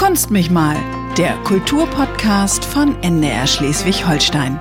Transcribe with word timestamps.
Kunst 0.00 0.30
mich 0.30 0.50
mal, 0.50 0.78
der 1.18 1.34
Kulturpodcast 1.44 2.64
von 2.64 2.96
NDR 3.02 3.46
Schleswig-Holstein. 3.46 4.58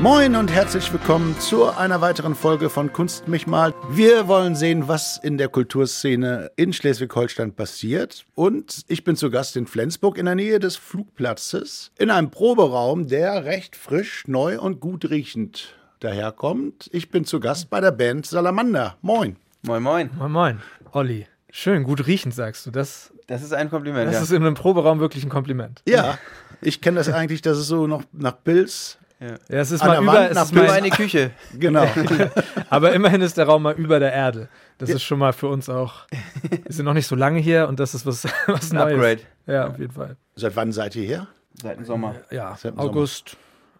Moin 0.00 0.34
und 0.34 0.50
herzlich 0.50 0.92
willkommen 0.92 1.38
zu 1.38 1.66
einer 1.66 2.00
weiteren 2.00 2.34
Folge 2.34 2.68
von 2.68 2.92
Kunst 2.92 3.28
mich 3.28 3.46
mal. 3.46 3.72
Wir 3.88 4.26
wollen 4.26 4.56
sehen, 4.56 4.88
was 4.88 5.16
in 5.22 5.38
der 5.38 5.48
Kulturszene 5.48 6.50
in 6.56 6.72
Schleswig-Holstein 6.72 7.52
passiert. 7.52 8.26
Und 8.34 8.82
ich 8.88 9.04
bin 9.04 9.14
zu 9.14 9.30
Gast 9.30 9.56
in 9.56 9.68
Flensburg 9.68 10.18
in 10.18 10.26
der 10.26 10.34
Nähe 10.34 10.58
des 10.58 10.74
Flugplatzes 10.74 11.92
in 11.96 12.10
einem 12.10 12.32
Proberaum, 12.32 13.06
der 13.06 13.44
recht 13.44 13.76
frisch, 13.76 14.24
neu 14.26 14.58
und 14.60 14.80
gut 14.80 15.08
riechend 15.08 15.76
daherkommt. 16.00 16.90
Ich 16.92 17.12
bin 17.12 17.24
zu 17.24 17.38
Gast 17.38 17.70
bei 17.70 17.80
der 17.80 17.92
Band 17.92 18.26
Salamander. 18.26 18.96
Moin. 19.02 19.36
Moin, 19.62 19.84
moin. 19.84 20.10
Moin, 20.18 20.32
moin. 20.32 20.62
Olli. 20.90 21.28
Schön, 21.52 21.84
gut 21.84 22.08
riechend, 22.08 22.34
sagst 22.34 22.66
du. 22.66 22.72
Das, 22.72 23.12
Das 23.26 23.42
ist 23.42 23.52
ein 23.52 23.70
Kompliment. 23.70 24.06
das 24.06 24.14
ja. 24.14 24.22
ist 24.22 24.30
in 24.30 24.42
einem 24.42 24.54
Proberaum 24.54 25.00
wirklich 25.00 25.24
ein 25.24 25.30
Kompliment. 25.30 25.82
Ja, 25.86 26.18
ich 26.60 26.80
kenne 26.80 26.98
das 26.98 27.08
eigentlich, 27.08 27.42
dass 27.42 27.58
es 27.58 27.66
so 27.66 27.86
noch 27.86 28.02
nach 28.12 28.36
Pilz. 28.44 28.98
Ja, 29.18 29.36
es 29.48 29.70
ist 29.70 29.80
An 29.80 29.88
mal 29.88 30.02
über, 30.02 30.12
Wand 30.12 30.30
es 30.32 30.42
ist 30.42 30.54
mal, 30.54 30.70
eine 30.70 30.90
Küche. 30.90 31.30
Genau. 31.58 31.86
aber 32.70 32.92
immerhin 32.92 33.22
ist 33.22 33.38
der 33.38 33.46
Raum 33.46 33.62
mal 33.62 33.74
über 33.74 33.98
der 33.98 34.12
Erde. 34.12 34.48
Das 34.76 34.90
ist 34.90 35.02
schon 35.02 35.18
mal 35.18 35.32
für 35.32 35.48
uns 35.48 35.70
auch. 35.70 36.06
Wir 36.50 36.72
sind 36.72 36.84
noch 36.84 36.92
nicht 36.92 37.06
so 37.06 37.16
lange 37.16 37.38
hier 37.40 37.66
und 37.66 37.80
das 37.80 37.94
ist 37.94 38.04
was, 38.04 38.24
was 38.46 38.70
Ein 38.70 38.76
Neues. 38.76 38.94
Upgrade. 38.94 39.20
Ja, 39.46 39.68
auf 39.68 39.78
jeden 39.78 39.92
Fall. 39.92 40.16
Seit 40.34 40.54
wann 40.54 40.70
seid 40.70 40.94
ihr 40.96 41.06
hier? 41.06 41.28
Seit 41.62 41.78
dem 41.78 41.86
Sommer. 41.86 42.16
Ja, 42.30 42.56
Seit 42.58 42.72
dem 42.72 42.76
Sommer. 42.76 42.92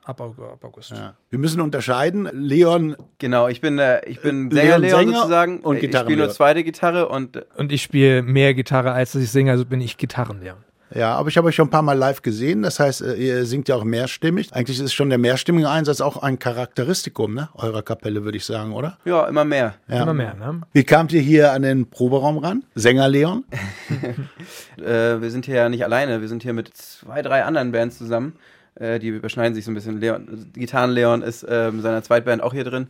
August. 0.08 0.40
Ab 0.40 0.64
August. 0.64 0.90
Ja. 0.92 1.14
Wir 1.30 1.38
müssen 1.38 1.60
unterscheiden. 1.60 2.28
Leon, 2.32 2.96
Genau, 3.18 3.48
ich 3.48 3.60
bin, 3.60 3.78
äh, 3.78 4.04
ich 4.06 4.20
bin 4.20 4.50
Leon 4.50 4.66
Sänger, 4.66 4.78
Leon 4.78 4.98
Sänger 4.98 5.16
sozusagen. 5.18 5.60
und 5.60 5.82
ich 5.82 5.96
spiele 5.96 6.16
nur 6.16 6.30
zweite 6.30 6.62
Gitarre 6.64 7.08
und 7.08 7.36
äh, 7.36 7.42
Und 7.56 7.72
ich 7.72 7.82
spiele 7.82 8.22
mehr 8.22 8.54
Gitarre, 8.54 8.92
als 8.92 9.12
dass 9.12 9.22
ich 9.22 9.30
singe, 9.30 9.50
also 9.50 9.64
bin 9.64 9.80
ich 9.80 9.96
Gitarrenlehrer. 9.98 10.58
ja, 10.94 11.14
aber 11.16 11.28
ich 11.28 11.36
habe 11.36 11.48
euch 11.48 11.56
schon 11.56 11.66
ein 11.66 11.70
paar 11.70 11.82
Mal 11.82 11.94
live 11.98 12.22
gesehen. 12.22 12.62
Das 12.62 12.78
heißt, 12.78 13.02
äh, 13.02 13.14
ihr 13.14 13.44
singt 13.46 13.68
ja 13.68 13.74
auch 13.74 13.84
mehrstimmig. 13.84 14.52
Eigentlich 14.52 14.78
ist 14.80 14.92
schon 14.94 15.08
der 15.08 15.18
mehrstimmige 15.18 15.68
Einsatz 15.68 16.00
auch 16.00 16.16
ein 16.22 16.38
Charakteristikum 16.38 17.34
ne? 17.34 17.48
eurer 17.54 17.82
Kapelle, 17.82 18.22
würde 18.24 18.36
ich 18.36 18.44
sagen, 18.44 18.72
oder? 18.72 18.98
ja, 19.04 19.26
immer 19.26 19.44
mehr. 19.44 19.74
Ja. 19.88 20.02
Immer 20.02 20.14
mehr, 20.14 20.34
ne? 20.34 20.60
Wie 20.72 20.84
kamt 20.84 21.12
ihr 21.12 21.20
hier 21.20 21.52
an 21.52 21.62
den 21.62 21.90
Proberaum 21.90 22.38
ran? 22.38 22.62
Sänger 22.74 23.08
Leon? 23.08 23.44
Äh, 24.78 25.20
wir 25.22 25.30
sind 25.30 25.46
hier 25.46 25.54
ja 25.56 25.68
nicht 25.70 25.84
alleine, 25.84 26.20
wir 26.20 26.28
sind 26.28 26.42
hier 26.42 26.52
mit 26.52 26.76
zwei, 26.76 27.22
drei 27.22 27.44
anderen 27.44 27.72
Bands 27.72 27.96
zusammen. 27.98 28.34
Äh, 28.76 28.98
die 28.98 29.08
überschneiden 29.08 29.54
sich 29.54 29.64
so 29.64 29.70
ein 29.70 29.74
bisschen. 29.74 30.00
Leon, 30.00 30.50
Gitarren 30.54 30.90
Leon 30.90 31.22
ist 31.22 31.42
äh, 31.42 31.70
mit 31.70 31.82
seiner 31.82 32.02
Zweitband 32.02 32.42
auch 32.42 32.52
hier 32.52 32.64
drin. 32.64 32.88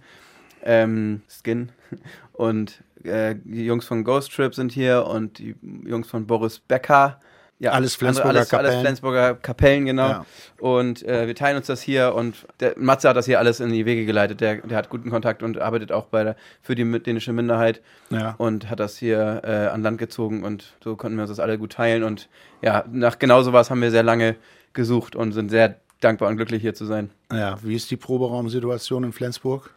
Ähm, 0.64 1.22
Skin. 1.28 1.70
Und 2.32 2.82
äh, 3.04 3.36
die 3.44 3.64
Jungs 3.64 3.86
von 3.86 4.04
Ghost 4.04 4.32
Trip 4.34 4.54
sind 4.54 4.72
hier 4.72 5.06
und 5.06 5.38
die 5.38 5.54
Jungs 5.86 6.08
von 6.08 6.26
Boris 6.26 6.58
Becker. 6.58 7.18
Ja, 7.58 7.70
Alles 7.70 7.94
Flensburger 7.96 8.30
alles, 8.30 8.50
Kapellen. 8.50 8.70
Alles 8.70 8.80
Flensburger 8.82 9.34
Kapellen, 9.36 9.86
genau. 9.86 10.08
Ja. 10.08 10.26
Und 10.58 11.02
äh, 11.04 11.26
wir 11.26 11.34
teilen 11.34 11.56
uns 11.56 11.66
das 11.66 11.80
hier 11.80 12.14
und 12.14 12.46
der 12.60 12.74
Matze 12.76 13.08
hat 13.08 13.16
das 13.16 13.24
hier 13.24 13.38
alles 13.38 13.60
in 13.60 13.70
die 13.70 13.86
Wege 13.86 14.04
geleitet. 14.04 14.42
Der, 14.42 14.56
der 14.56 14.76
hat 14.76 14.90
guten 14.90 15.08
Kontakt 15.08 15.42
und 15.42 15.58
arbeitet 15.58 15.90
auch 15.90 16.04
bei 16.06 16.22
der, 16.24 16.36
für 16.60 16.74
die 16.74 16.84
dänische 17.00 17.32
Minderheit 17.32 17.80
Ja. 18.10 18.34
und 18.36 18.68
hat 18.68 18.78
das 18.80 18.98
hier 18.98 19.40
äh, 19.44 19.68
an 19.68 19.82
Land 19.82 19.96
gezogen 19.96 20.44
und 20.44 20.74
so 20.84 20.96
konnten 20.96 21.16
wir 21.16 21.22
uns 21.22 21.30
das 21.30 21.40
alle 21.40 21.56
gut 21.56 21.72
teilen. 21.72 22.02
Und 22.02 22.28
ja, 22.60 22.84
nach 22.92 23.18
genau 23.18 23.42
sowas 23.42 23.70
haben 23.70 23.80
wir 23.80 23.90
sehr 23.90 24.02
lange 24.02 24.36
gesucht 24.76 25.16
und 25.16 25.32
sind 25.32 25.50
sehr 25.50 25.80
dankbar 26.00 26.28
und 26.28 26.36
glücklich 26.36 26.62
hier 26.62 26.74
zu 26.74 26.84
sein. 26.84 27.10
Ja, 27.32 27.58
wie 27.62 27.74
ist 27.74 27.90
die 27.90 27.96
Proberaumsituation 27.96 29.02
in 29.02 29.12
Flensburg? 29.12 29.74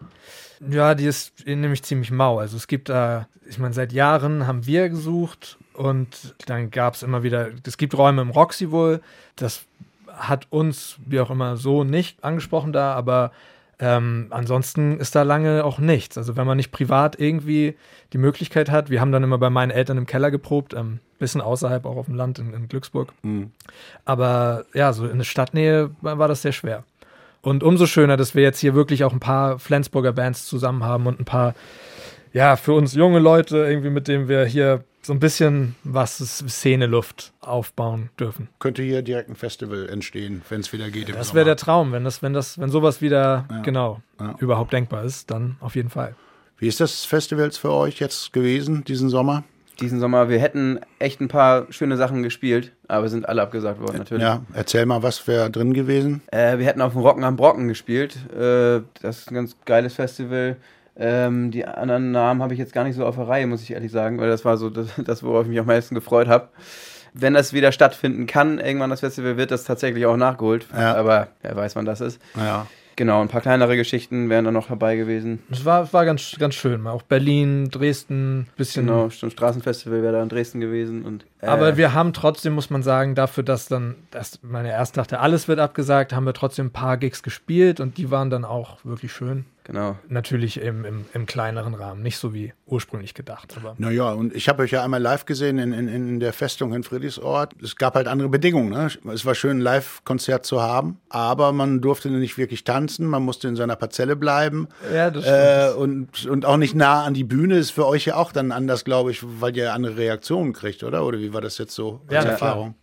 Ja, 0.69 0.93
die 0.93 1.05
ist 1.05 1.45
nämlich 1.47 1.81
ziemlich 1.83 2.11
mau. 2.11 2.37
Also 2.37 2.57
es 2.57 2.67
gibt 2.67 2.89
da, 2.89 3.27
ich 3.47 3.57
meine, 3.57 3.73
seit 3.73 3.93
Jahren 3.93 4.45
haben 4.45 4.65
wir 4.67 4.89
gesucht 4.89 5.57
und 5.73 6.35
dann 6.45 6.69
gab 6.69 6.95
es 6.95 7.03
immer 7.03 7.23
wieder, 7.23 7.49
es 7.65 7.77
gibt 7.77 7.97
Räume 7.97 8.21
im 8.21 8.29
Roxy 8.29 8.69
wohl, 8.69 9.01
das 9.35 9.63
hat 10.07 10.47
uns, 10.49 10.97
wie 11.05 11.19
auch 11.21 11.31
immer, 11.31 11.55
so 11.57 11.83
nicht 11.83 12.23
angesprochen 12.23 12.73
da, 12.73 12.93
aber 12.93 13.31
ähm, 13.79 14.27
ansonsten 14.29 14.99
ist 14.99 15.15
da 15.15 15.23
lange 15.23 15.63
auch 15.63 15.79
nichts. 15.79 16.17
Also 16.17 16.35
wenn 16.35 16.45
man 16.45 16.57
nicht 16.57 16.71
privat 16.71 17.17
irgendwie 17.19 17.75
die 18.11 18.17
Möglichkeit 18.17 18.69
hat, 18.69 18.89
wir 18.89 18.99
haben 18.99 19.13
dann 19.13 19.23
immer 19.23 19.37
bei 19.37 19.49
meinen 19.49 19.71
Eltern 19.71 19.97
im 19.97 20.05
Keller 20.05 20.31
geprobt, 20.31 20.75
ein 20.75 20.99
bisschen 21.17 21.39
außerhalb, 21.39 21.85
auch 21.85 21.95
auf 21.95 22.07
dem 22.07 22.15
Land 22.15 22.39
in, 22.39 22.53
in 22.53 22.67
Glücksburg. 22.67 23.13
Hm. 23.23 23.51
Aber 24.03 24.65
ja, 24.73 24.91
so 24.91 25.07
in 25.07 25.17
der 25.17 25.25
Stadtnähe 25.25 25.91
war 26.01 26.27
das 26.27 26.41
sehr 26.41 26.51
schwer. 26.51 26.83
Und 27.41 27.63
umso 27.63 27.85
schöner, 27.85 28.17
dass 28.17 28.35
wir 28.35 28.43
jetzt 28.43 28.59
hier 28.59 28.75
wirklich 28.75 29.05
auch 29.05 29.13
ein 29.13 29.21
paar 29.21 29.59
Flensburger 29.59 30.11
Bands 30.11 30.45
zusammen 30.45 30.83
haben 30.83 31.07
und 31.07 31.21
ein 31.21 31.25
paar, 31.25 31.55
ja, 32.33 32.57
für 32.57 32.73
uns 32.73 32.93
junge 32.95 33.19
Leute 33.19 33.59
irgendwie, 33.59 33.89
mit 33.89 34.09
denen 34.09 34.27
wir 34.27 34.43
hier 34.43 34.83
so 35.01 35.13
ein 35.13 35.19
bisschen 35.19 35.75
was 35.83 36.17
Szeneluft 36.17 37.33
aufbauen 37.41 38.09
dürfen. 38.19 38.49
Könnte 38.59 38.83
hier 38.83 39.01
direkt 39.01 39.29
ein 39.29 39.35
Festival 39.35 39.87
entstehen, 39.89 40.41
wenn 40.49 40.61
es 40.61 40.73
wieder 40.73 40.89
geht. 40.89 41.09
im 41.09 41.15
Das 41.15 41.33
wäre 41.33 41.45
der 41.45 41.55
Traum, 41.55 41.91
wenn 41.91 42.03
das, 42.03 42.21
wenn 42.21 42.33
das, 42.33 42.59
wenn 42.59 42.69
sowas 42.69 43.01
wieder 43.01 43.45
Ja. 43.49 43.61
genau 43.61 44.01
Ja. 44.19 44.35
überhaupt 44.39 44.73
denkbar 44.73 45.03
ist, 45.03 45.31
dann 45.31 45.57
auf 45.61 45.75
jeden 45.75 45.89
Fall. 45.89 46.15
Wie 46.57 46.67
ist 46.67 46.79
das 46.81 47.05
Festivals 47.05 47.57
für 47.57 47.71
euch 47.71 47.99
jetzt 47.99 48.33
gewesen, 48.33 48.83
diesen 48.83 49.09
Sommer? 49.09 49.43
Diesen 49.79 50.01
Sommer, 50.01 50.27
wir 50.27 50.39
hätten 50.39 50.81
echt 50.99 51.21
ein 51.21 51.29
paar 51.29 51.67
schöne 51.71 51.95
Sachen 51.95 52.21
gespielt, 52.21 52.73
aber 52.89 53.07
sind 53.07 53.29
alle 53.29 53.41
abgesagt 53.41 53.79
worden 53.79 53.99
natürlich. 53.99 54.21
Ja, 54.23 54.41
erzähl 54.53 54.85
mal, 54.85 55.01
was 55.03 55.25
wäre 55.25 55.49
drin 55.49 55.73
gewesen? 55.73 56.21
Äh, 56.31 56.57
wir 56.57 56.65
hätten 56.65 56.81
auf 56.81 56.91
dem 56.91 57.01
Rocken 57.01 57.23
am 57.23 57.37
Brocken 57.37 57.69
gespielt. 57.69 58.17
Äh, 58.33 58.81
das 59.01 59.19
ist 59.19 59.31
ein 59.31 59.35
ganz 59.35 59.55
geiles 59.63 59.93
Festival. 59.93 60.57
Ähm, 60.99 61.49
die 61.51 61.65
anderen 61.65 62.11
Namen 62.11 62.43
habe 62.43 62.53
ich 62.53 62.59
jetzt 62.59 62.73
gar 62.73 62.83
nicht 62.83 62.95
so 62.95 63.05
auf 63.05 63.15
der 63.15 63.27
Reihe, 63.27 63.47
muss 63.47 63.63
ich 63.63 63.71
ehrlich 63.71 63.91
sagen, 63.91 64.19
weil 64.19 64.29
das 64.29 64.43
war 64.43 64.57
so 64.57 64.69
das, 64.69 64.89
das 65.05 65.23
worauf 65.23 65.43
ich 65.43 65.49
mich 65.49 65.59
am 65.59 65.65
meisten 65.65 65.95
gefreut 65.95 66.27
habe. 66.27 66.49
Wenn 67.13 67.33
das 67.33 67.53
wieder 67.53 67.71
stattfinden 67.71 68.27
kann, 68.27 68.59
irgendwann 68.59 68.89
das 68.89 68.99
Festival, 68.99 69.37
wird 69.37 69.49
das 69.49 69.63
tatsächlich 69.63 70.05
auch 70.05 70.17
nachgeholt. 70.17 70.67
Ja. 70.73 70.95
Aber 70.95 71.29
wer 71.41 71.55
weiß, 71.55 71.75
wann 71.75 71.85
das 71.85 72.01
ist. 72.01 72.21
Ja. 72.35 72.67
Genau, 72.99 73.21
ein 73.21 73.29
paar 73.29 73.39
kleinere 73.39 73.77
Geschichten 73.77 74.29
wären 74.29 74.43
dann 74.43 74.53
noch 74.53 74.67
dabei 74.67 74.97
gewesen. 74.97 75.41
Es 75.49 75.63
war, 75.63 75.83
es 75.83 75.93
war 75.93 76.03
ganz, 76.03 76.35
ganz 76.37 76.53
schön. 76.53 76.85
Auch 76.85 77.01
Berlin, 77.01 77.69
Dresden, 77.69 78.47
bisschen 78.57 78.87
Genau, 78.87 79.05
ein 79.05 79.31
Straßenfestival 79.31 80.03
wäre 80.03 80.11
da 80.11 80.21
in 80.21 80.27
Dresden 80.27 80.59
gewesen. 80.59 81.05
Und, 81.05 81.25
äh, 81.39 81.45
Aber 81.45 81.77
wir 81.77 81.93
haben 81.93 82.11
trotzdem, 82.11 82.51
muss 82.51 82.69
man 82.69 82.83
sagen, 82.83 83.15
dafür, 83.15 83.45
dass 83.45 83.69
dann, 83.69 83.95
dass 84.11 84.39
man 84.43 84.65
ja 84.65 84.73
erst 84.73 84.97
dachte, 84.97 85.21
alles 85.21 85.47
wird 85.47 85.59
abgesagt, 85.59 86.11
haben 86.11 86.25
wir 86.25 86.33
trotzdem 86.33 86.65
ein 86.65 86.71
paar 86.71 86.97
Gigs 86.97 87.23
gespielt 87.23 87.79
und 87.79 87.97
die 87.97 88.11
waren 88.11 88.29
dann 88.29 88.43
auch 88.43 88.83
wirklich 88.83 89.13
schön. 89.13 89.45
Genau. 89.69 89.99
Natürlich 90.07 90.59
im, 90.59 90.83
im, 90.83 91.05
im 91.13 91.27
kleineren 91.27 91.75
Rahmen, 91.75 92.01
nicht 92.01 92.17
so 92.17 92.33
wie 92.33 92.53
ursprünglich 92.65 93.13
gedacht. 93.13 93.53
Aber 93.55 93.75
Naja, 93.77 94.13
und 94.13 94.35
ich 94.35 94.49
habe 94.49 94.63
euch 94.63 94.71
ja 94.71 94.83
einmal 94.83 94.99
live 94.99 95.25
gesehen 95.25 95.59
in, 95.59 95.73
in, 95.73 95.87
in 95.87 96.19
der 96.19 96.33
Festung 96.33 96.73
in 96.73 96.81
Friedrichsort. 96.81 97.53
Es 97.61 97.75
gab 97.75 97.93
halt 97.93 98.07
andere 98.07 98.29
Bedingungen. 98.29 98.69
Ne? 98.71 98.89
Es 99.13 99.25
war 99.27 99.35
schön, 99.35 99.57
ein 99.57 99.61
Live-Konzert 99.61 100.43
zu 100.43 100.59
haben, 100.59 100.97
aber 101.09 101.51
man 101.51 101.81
durfte 101.81 102.09
nicht 102.09 102.39
wirklich 102.39 102.63
tanzen, 102.63 103.05
man 103.05 103.21
musste 103.21 103.47
in 103.47 103.55
seiner 103.55 103.75
Parzelle 103.75 104.15
bleiben. 104.15 104.67
ja, 104.91 105.11
das 105.11 105.25
Äh, 105.27 105.77
und, 105.77 106.25
und 106.25 106.47
auch 106.47 106.57
nicht 106.57 106.73
nah 106.73 107.03
an 107.03 107.13
die 107.13 107.23
Bühne 107.23 107.57
ist 107.59 107.69
für 107.69 107.85
euch 107.85 108.05
ja 108.05 108.15
auch 108.15 108.31
dann 108.31 108.51
anders, 108.51 108.83
glaube 108.83 109.11
ich, 109.11 109.21
weil 109.23 109.55
ihr 109.55 109.71
andere 109.73 109.97
Reaktionen 109.97 110.51
kriegt, 110.53 110.83
oder? 110.83 111.05
Oder 111.05 111.19
wie 111.19 111.31
war 111.31 111.41
das 111.41 111.59
jetzt 111.59 111.75
so 111.75 112.01
als 112.07 112.25
Ja, 112.25 112.31
Erfahrung? 112.31 112.73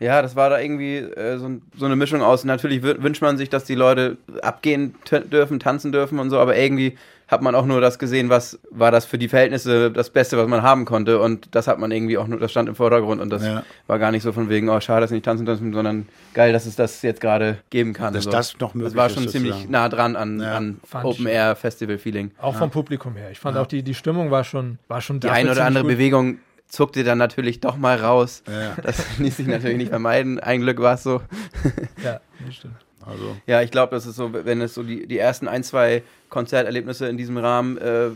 Ja, 0.00 0.22
das 0.22 0.34
war 0.34 0.50
da 0.50 0.58
irgendwie 0.58 0.96
äh, 0.96 1.36
so, 1.38 1.46
ein, 1.46 1.62
so 1.76 1.84
eine 1.86 1.94
Mischung 1.94 2.22
aus. 2.22 2.44
Natürlich 2.44 2.82
wü- 2.82 3.02
wünscht 3.02 3.20
man 3.22 3.36
sich, 3.36 3.50
dass 3.50 3.64
die 3.64 3.74
Leute 3.74 4.16
abgehen 4.42 4.94
dürfen, 5.30 5.60
tanzen 5.60 5.92
dürfen 5.92 6.18
und 6.18 6.30
so, 6.30 6.38
aber 6.38 6.56
irgendwie 6.56 6.96
hat 7.28 7.42
man 7.42 7.54
auch 7.54 7.64
nur 7.66 7.80
das 7.80 8.00
gesehen, 8.00 8.28
was 8.28 8.58
war 8.70 8.90
das 8.90 9.04
für 9.04 9.16
die 9.16 9.28
Verhältnisse 9.28 9.92
das 9.92 10.10
Beste, 10.10 10.36
was 10.36 10.48
man 10.48 10.62
haben 10.62 10.84
konnte. 10.84 11.20
Und 11.20 11.54
das 11.54 11.68
hat 11.68 11.78
man 11.78 11.92
irgendwie 11.92 12.18
auch 12.18 12.26
nur, 12.26 12.40
das 12.40 12.50
stand 12.50 12.68
im 12.68 12.74
Vordergrund 12.74 13.20
und 13.20 13.30
das 13.30 13.44
Ja. 13.44 13.62
war 13.86 14.00
gar 14.00 14.10
nicht 14.10 14.24
so 14.24 14.32
von 14.32 14.48
wegen, 14.48 14.68
oh, 14.68 14.80
schade, 14.80 15.02
dass 15.02 15.10
sie 15.10 15.14
nicht 15.16 15.24
tanzen 15.26 15.46
dürfen, 15.46 15.72
sondern 15.72 16.08
geil, 16.34 16.52
dass 16.52 16.66
es 16.66 16.74
das 16.74 17.02
jetzt 17.02 17.20
gerade 17.20 17.58
geben 17.70 17.92
kann. 17.92 18.12
Dass 18.14 18.24
so. 18.24 18.30
das 18.32 18.58
noch 18.58 18.74
möglich 18.74 18.94
Das 18.94 18.96
war 18.98 19.06
ist, 19.06 19.14
schon 19.14 19.28
ziemlich 19.28 19.52
sozusagen. 19.52 19.70
nah 19.72 19.88
dran 19.88 20.16
an, 20.16 20.40
Ja. 20.40 20.56
an 20.56 20.80
Fand 20.84 21.04
ich 21.04 21.10
Open 21.20 21.26
Air 21.26 21.54
Festival 21.54 21.98
Feeling. 21.98 22.32
auch 22.40 22.56
vom 22.56 22.70
Publikum 22.70 23.14
her. 23.14 23.28
Ich 23.30 23.38
fand 23.38 23.56
auch 23.58 23.66
die, 23.68 23.84
die 23.84 23.94
Stimmung 23.94 24.32
war 24.32 24.42
schon, 24.42 24.78
war 24.88 25.00
schon 25.00 25.20
Die 25.20 25.28
eine 25.28 25.52
oder 25.52 25.66
andere 25.66 25.84
gut. 25.84 25.92
Bewegung 25.92 26.38
zuckte 26.70 27.04
dann 27.04 27.18
natürlich 27.18 27.60
doch 27.60 27.76
mal 27.76 27.98
raus. 27.98 28.42
Ja, 28.48 28.76
Das 28.82 29.04
ließ 29.18 29.36
sich 29.36 29.46
natürlich 29.46 29.76
nicht 29.76 29.90
vermeiden. 29.90 30.40
Ein 30.40 30.60
Glück 30.62 30.80
war 30.80 30.94
es 30.94 31.02
so. 31.02 31.20
Ja, 32.02 32.20
das 32.46 32.54
stimmt. 32.54 32.76
also. 33.04 33.36
Ja, 33.46 33.60
ich 33.60 33.70
glaube, 33.70 33.94
das 33.94 34.06
ist 34.06 34.16
so, 34.16 34.32
wenn 34.32 34.60
es 34.62 34.72
so 34.74 34.82
die, 34.82 35.06
die 35.06 35.18
ersten 35.18 35.48
ein, 35.48 35.62
zwei 35.62 36.02
Konzerterlebnisse 36.30 37.06
in 37.08 37.16
diesem 37.18 37.36
Rahmen 37.36 37.76
äh, 37.78 38.10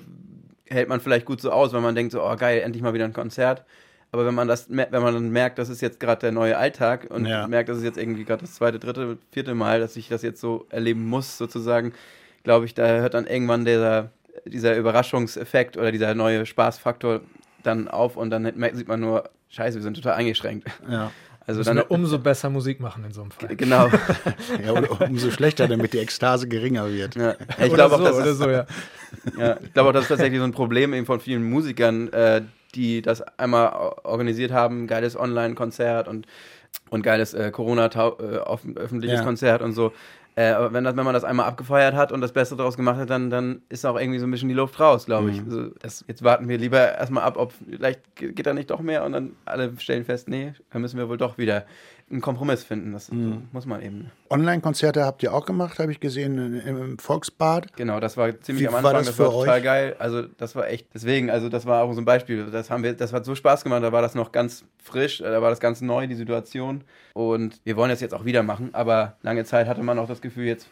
hält 0.67 0.89
man 0.89 1.01
vielleicht 1.01 1.27
gut 1.27 1.41
so 1.43 1.51
aus, 1.51 1.73
wenn 1.75 1.83
man 1.83 1.95
denkt 1.95 2.13
so, 2.13 2.23
oh 2.25 2.37
geil, 2.37 2.61
endlich 2.63 2.83
mal 2.83 2.95
wieder 2.95 3.05
ein 3.05 3.13
Konzert. 3.13 3.65
Aber 4.13 4.25
wenn 4.25 4.35
man 4.35 4.47
das, 4.47 4.67
wenn 4.71 4.89
man 4.93 5.13
dann 5.13 5.31
merkt, 5.31 5.59
das 5.59 5.69
ist 5.69 5.81
jetzt 5.81 5.99
gerade 5.99 6.21
der 6.21 6.33
neue 6.33 6.57
Alltag 6.57 7.09
und 7.11 7.27
Ja. 7.27 7.49
merkt, 7.49 7.69
das 7.69 7.79
ist 7.79 7.85
jetzt 7.85 7.99
irgendwie 7.99 8.25
gerade 8.25 8.43
das 8.43 8.55
zweite, 8.55 8.79
dritte, 8.79 9.19
vierte 9.33 9.55
Mal, 9.57 9.81
dass 9.81 9.97
ich 9.97 10.09
das 10.09 10.23
jetzt 10.23 10.41
so 10.41 10.67
erleben 10.71 11.05
muss, 11.09 11.37
sozusagen, 11.37 11.93
glaube 12.45 12.65
ich, 12.65 12.75
da 12.75 12.87
hört 12.87 13.15
dann 13.15 13.27
irgendwann 13.27 13.65
dieser, 13.65 14.11
dieser 14.47 14.77
Überraschungseffekt 14.77 15.77
oder 15.77 15.91
dieser 15.91 16.15
neue 16.15 16.47
Spaßfaktor 16.47 17.23
dann 17.67 17.89
auf 17.89 18.17
und 18.17 18.31
dann 18.31 18.45
sieht 18.75 18.89
man 18.89 19.01
nur, 19.01 19.31
scheiße, 19.49 19.77
wir 19.77 19.83
sind 19.83 19.95
total 19.95 20.15
eingeschränkt. 20.15 20.69
Ja. 20.89 21.11
Also 21.47 21.63
dann 21.63 21.77
wir 21.77 21.91
umso 21.91 22.19
besser 22.19 22.49
Musik 22.49 22.81
machen 22.81 23.05
in 23.05 23.13
so 23.13 23.21
einem 23.21 23.31
Fall. 23.31 23.55
genau. 23.57 23.91
ja, 24.65 24.73
und 24.73 25.01
umso 25.01 25.31
schlechter, 25.31 25.69
damit 25.69 25.93
die 25.93 25.99
Ekstase 25.99 26.49
geringer 26.49 26.91
wird. 26.91 27.17
Ja. 27.17 27.35
Ich 27.59 27.71
oder 27.71 27.89
glaube 27.89 27.97
so, 27.97 28.07
auch, 28.07 28.15
oder 28.15 28.25
das, 28.25 28.39
so, 28.39 28.49
ja. 28.49 28.67
ja, 29.39 29.59
ich 29.63 29.75
glaube 29.75 29.91
auch, 29.91 29.93
das 29.93 30.05
ist 30.05 30.09
tatsächlich 30.09 30.39
so 30.39 30.45
ein 30.45 30.53
Problem 30.53 30.95
eben 30.95 31.05
von 31.05 31.21
vielen 31.21 31.45
Musikern, 31.45 32.11
äh, 32.13 32.43
die 32.75 33.03
das 33.03 33.21
einmal 33.39 33.93
organisiert 34.05 34.53
haben, 34.53 34.87
geiles 34.87 35.19
Online-Konzert 35.19 36.09
und, 36.09 36.27
und 36.89 37.03
geiles 37.03 37.35
äh, 37.35 37.51
Corona-öffentliches 37.51 39.19
Ja. 39.19 39.25
Konzert 39.25 39.61
und 39.61 39.73
so. 39.73 39.93
Äh, 40.37 40.51
aber 40.51 40.73
wenn, 40.73 40.83
das, 40.83 40.97
wenn 40.97 41.05
man 41.05 41.15
das 41.15 41.23
einmal 41.23 41.47
abgefeiert 41.47 41.95
hat 41.95 42.11
und 42.11 42.21
das 42.21 42.33
Beste 42.33 42.57
daraus 42.57 42.77
gemacht 42.77 42.99
hat, 42.99 43.09
dann, 43.09 43.31
dann 43.31 43.63
ist 43.69 43.85
auch 43.87 43.97
irgendwie 43.99 44.19
so 44.19 44.27
ein 44.27 44.33
bisschen 44.33 44.49
die 44.49 44.55
Luft 44.55 44.81
raus, 44.81 45.07
glaube 45.07 45.31
ich. 45.31 45.41
Also 45.45 45.69
das, 45.81 46.05
jetzt 46.09 46.25
warten 46.25 46.49
wir 46.49 46.59
lieber 46.59 46.97
erstmal 46.97 47.23
ab, 47.23 47.37
ob 47.37 47.53
vielleicht 47.53 48.17
ge- 48.17 48.33
geht 48.33 48.47
da 48.47 48.53
nicht 48.53 48.71
doch 48.71 48.81
mehr 48.81 49.05
und 49.05 49.13
dann 49.13 49.37
alle 49.45 49.73
stellen 49.79 50.05
fest, 50.05 50.29
nee, 50.29 50.53
dann 50.73 50.83
müssen 50.83 50.99
wir 50.99 51.09
wohl 51.09 51.19
doch 51.19 51.39
wieder 51.39 51.65
einen 52.11 52.21
Kompromiss 52.21 52.63
finden. 52.65 52.93
Das 52.93 53.07
so 53.07 53.15
muss 53.53 53.67
man 53.67 53.83
eben. 53.83 54.11
Online-Konzerte 54.31 55.05
habt 55.05 55.23
ihr 55.23 55.33
auch 55.33 55.47
gemacht, 55.47 55.79
habe 55.79 55.91
ich 55.91 56.01
gesehen, 56.01 56.61
im 56.61 56.99
Volksbad. 56.99 57.77
Genau, 57.77 58.01
das 58.01 58.17
war 58.17 58.39
ziemlich 58.41 58.65
Wie 58.65 58.69
am 58.69 58.75
war 58.75 58.79
Anfang, 58.81 58.95
das 58.97 59.07
das, 59.07 59.17
für 59.17 59.25
war 59.25 59.31
total 59.31 59.59
euch? 59.59 59.65
geil. 59.65 59.97
Also 59.99 60.23
das 60.23 60.55
war 60.55 60.69
echt, 60.69 60.89
deswegen, 60.95 61.31
also 61.31 61.49
das 61.49 61.67
war 61.67 61.83
auch 61.83 61.93
so 61.93 62.01
ein 62.01 62.05
Beispiel. 62.05 62.47
Das 62.51 62.71
haben 62.71 62.83
wir, 62.83 62.95
das 62.95 63.13
hat 63.13 63.25
so 63.25 63.35
Spaß 63.35 63.65
gemacht, 63.65 63.83
da 63.83 63.93
war 63.93 64.03
das 64.03 64.15
noch 64.15 64.33
ganz 64.33 64.65
frisch, 64.83 65.19
da 65.19 65.41
war 65.41 65.51
das 65.51 65.61
ganz 65.61 65.81
neu, 65.81 66.07
die 66.07 66.15
Situation. 66.15 66.85
Und 67.15 67.61
wir 67.65 67.77
wollen 67.77 67.91
das 67.91 68.01
jetzt 68.01 68.15
auch 68.15 68.25
wieder 68.25 68.43
machen, 68.43 68.71
aber 68.73 69.17
lange 69.23 69.45
Zeit 69.45 69.67
hatte 69.67 69.83
man 69.83 69.99
auch 69.99 70.09
das 70.09 70.21
Gefühl, 70.21 70.45
jetzt, 70.47 70.69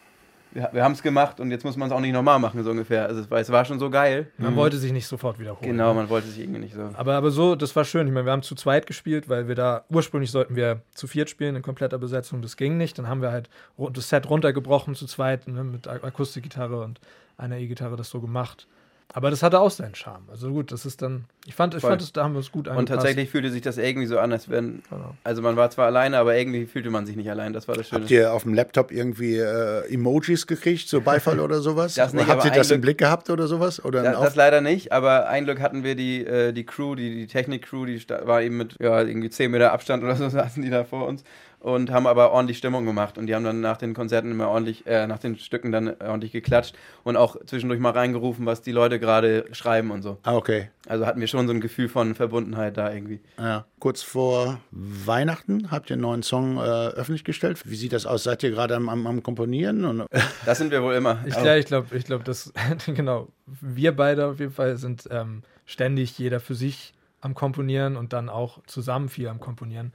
wir, 0.52 0.70
wir 0.72 0.84
haben 0.84 0.93
es 0.93 1.02
gemacht 1.02 1.40
und 1.40 1.50
jetzt 1.50 1.64
muss 1.64 1.76
man 1.76 1.88
es 1.88 1.93
auch 1.94 2.00
nicht 2.00 2.12
nochmal 2.12 2.38
machen, 2.38 2.62
so 2.62 2.70
ungefähr. 2.70 3.06
Also 3.06 3.20
es 3.22 3.31
war, 3.31 3.40
es 3.40 3.50
war 3.50 3.64
schon 3.64 3.78
so 3.78 3.90
geil. 3.90 4.31
Man 4.38 4.54
wollte 4.56 4.76
sich 4.76 4.93
nicht 4.93 5.06
sofort 5.06 5.38
wiederholen. 5.38 5.62
Genau, 5.70 5.94
man 5.94 6.08
wollte 6.08 6.28
sich 6.28 6.38
irgendwie 6.40 6.60
nicht 6.60 6.75
so. 6.75 6.90
Aber, 6.94 7.14
aber 7.14 7.31
so, 7.31 7.54
das 7.56 7.75
war 7.75 7.84
schön. 7.84 8.06
Ich 8.06 8.12
meine, 8.12 8.26
wir 8.26 8.32
haben 8.32 8.43
zu 8.43 8.54
zweit 8.54 8.87
gespielt, 8.87 9.28
weil 9.28 9.49
wir 9.49 9.54
da 9.54 9.84
ursprünglich 9.88 10.31
sollten 10.31 10.54
wir 10.56 10.82
zu 10.94 11.06
viert 11.06 11.31
spielen 11.31 11.56
in 11.56 11.62
kompletter 11.62 11.99
Besetzung. 11.99 12.43
Das 12.43 12.56
ging 12.56 12.76
nicht. 12.76 12.99
Dann 12.99 13.08
haben 13.08 13.22
wir 13.22 13.32
halt 13.32 13.49
das 13.93 14.08
Set 14.08 14.28
runtergebrochen 14.28 14.94
zu 14.94 15.06
zweit 15.06 15.49
ne, 15.49 15.64
mit 15.64 15.88
Ak- 15.88 16.04
Akustikgitarre 16.04 16.82
und 16.82 17.00
einer 17.38 17.56
E-Gitarre 17.58 17.96
das 17.96 18.10
so 18.10 18.20
gemacht. 18.20 18.66
Aber 19.14 19.31
das 19.31 19.43
hatte 19.43 19.61
auch 19.61 19.70
seinen 19.70 19.94
Charme. 19.94 20.23
Also 20.31 20.50
gut, 20.50 20.73
das 20.73 20.87
ist 20.87 21.03
dann. 21.03 21.25
Ich 21.44 21.55
fand, 21.55 21.75
ich 21.75 21.81
Voll. 21.81 21.91
fand 21.91 22.03
es, 22.03 22.12
da 22.12 22.25
haben 22.25 22.32
wir 22.32 22.38
uns 22.38 22.50
gut 22.53 22.67
Und 22.69 22.73
angepasst. 22.76 23.00
tatsächlich 23.00 23.29
fühlte 23.31 23.50
sich 23.50 23.61
das 23.61 23.76
irgendwie 23.76 24.06
so 24.06 24.19
an, 24.19 24.32
als 24.32 24.49
wenn, 24.49 24.82
Genau. 24.88 25.14
also 25.25 25.43
man 25.43 25.56
war 25.56 25.69
zwar 25.70 25.87
alleine, 25.87 26.17
aber 26.19 26.37
irgendwie 26.37 26.67
fühlte 26.67 26.88
man 26.88 27.05
sich 27.05 27.17
nicht 27.17 27.29
allein. 27.31 27.53
Das 27.53 27.69
war 27.69 27.75
das 27.75 27.88
Schöne. 27.88 28.03
Habt 28.03 28.11
ihr 28.11 28.32
auf 28.32 28.44
dem 28.44 28.55
Laptop 28.55 28.91
irgendwie 28.91 29.37
äh, 29.37 29.93
Emojis 29.93 30.47
gekriegt, 30.47 30.88
so 30.88 31.00
Beifall 31.00 31.41
oder 31.41 31.61
sowas? 31.61 31.94
Das 31.94 32.12
nicht, 32.14 32.26
habt 32.29 32.44
ihr 32.44 32.53
das 32.53 32.70
ein 32.70 32.76
im 32.76 32.81
Blick 32.81 32.99
gehabt 32.99 33.29
oder 33.29 33.47
sowas? 33.49 33.85
Oder 33.85 34.03
Das, 34.03 34.19
das 34.20 34.37
leider 34.37 34.61
nicht, 34.61 34.93
aber 34.93 35.29
ein 35.29 35.44
Glück 35.44 35.61
hatten 35.61 35.85
wir 35.85 35.94
die, 35.94 36.25
äh, 36.25 36.53
die 36.53 36.65
Crew, 36.65 36.94
die, 36.94 37.11
die 37.15 37.26
Technik-Crew, 37.26 37.87
die 37.87 38.03
war 38.25 38.41
eben 38.43 38.56
mit 38.56 38.76
ja, 38.81 39.03
irgendwie 39.03 39.29
10 39.31 39.50
Meter 39.50 39.73
Abstand 39.73 40.03
oder 40.05 40.17
so 40.17 40.29
saßen 40.31 40.62
die 40.62 40.70
da 40.70 40.85
vor 40.85 41.06
uns 41.06 41.23
und 41.62 41.91
haben 41.91 42.06
aber 42.09 42.32
ordentlich 42.32 42.59
Stimmung 42.59 42.85
gemacht 42.85 43.17
und 43.19 43.26
die 43.29 43.35
haben 43.35 43.44
dann 43.44 43.61
nach 43.61 43.76
den 43.76 43.94
Konzerten 43.94 44.31
immer 44.32 44.49
ordentlich, 44.49 44.85
äh, 44.87 45.06
nach 45.06 45.19
den 45.20 45.38
Stücken 45.38 45.70
dann 45.70 45.94
ordentlich 46.00 46.32
geklatscht 46.32 46.75
und 47.05 47.17
auch 47.17 47.37
zwischendurch 47.47 47.81
mal 47.81 47.93
reingerufen, 47.93 48.47
was 48.47 48.62
die 48.62 48.73
Leute 48.73 48.99
gerade 48.99 49.44
schreiben 49.53 49.93
und 49.93 50.03
so. 50.03 50.19
Ah, 50.25 50.35
okay. 50.35 50.70
Also 50.88 51.06
hatten 51.06 51.20
wir 51.20 51.29
schon 51.29 51.47
so 51.47 51.53
ein 51.55 51.61
Gefühl 51.61 51.88
von 51.88 52.17
Verbundenheit 52.17 52.76
da 52.76 52.93
irgendwie. 52.93 53.20
Ja. 53.38 53.64
Kurz 53.79 54.03
vor 54.03 54.59
Weihnachten 54.73 55.70
habt 55.70 55.91
ihr 55.91 55.94
einen 55.94 56.03
neuen 56.03 56.23
Song 56.25 56.56
äh, 56.56 56.61
öffentlich 56.61 57.23
gestellt. 57.25 57.62
Wie 57.65 57.76
sieht 57.76 57.93
das 57.93 58.06
aus? 58.06 58.25
Seid 58.25 58.43
ihr 58.43 58.50
gerade 58.50 58.75
am, 58.75 58.88
am, 58.88 59.06
am 59.06 59.23
Komponieren? 59.23 59.85
Und, 59.85 60.06
Das 60.44 60.58
sind 60.58 60.73
wir 60.73 60.82
wohl 60.82 60.94
immer. 60.94 61.19
Ich, 61.26 61.37
Aber- 61.37 61.47
ja, 61.47 61.56
ich 61.56 61.67
glaube, 61.67 61.97
ich 61.97 62.05
glaub, 62.05 62.25
das, 62.25 62.53
genau. 62.87 63.29
Wir 63.47 63.94
beide 63.94 64.26
auf 64.26 64.41
jeden 64.41 64.53
Fall 64.53 64.76
sind 64.76 65.08
ähm, 65.12 65.43
ständig 65.65 66.19
jeder 66.19 66.41
für 66.41 66.56
sich 66.56 66.93
am 67.20 67.35
Komponieren 67.35 67.97
und 67.97 68.12
dann 68.12 68.29
auch 68.29 68.58
zusammen 68.67 69.08
viel 69.08 69.29
am 69.29 69.38
Komponieren. 69.38 69.93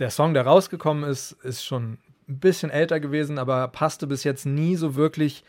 Der 0.00 0.10
Song, 0.10 0.34
der 0.34 0.44
rausgekommen 0.46 1.04
ist, 1.08 1.32
ist 1.42 1.64
schon 1.64 1.98
ein 2.28 2.38
bisschen 2.38 2.70
älter 2.70 3.00
gewesen, 3.00 3.38
aber 3.38 3.68
passte 3.68 4.06
bis 4.06 4.24
jetzt 4.24 4.46
nie 4.46 4.76
so 4.76 4.96
wirklich. 4.96 5.44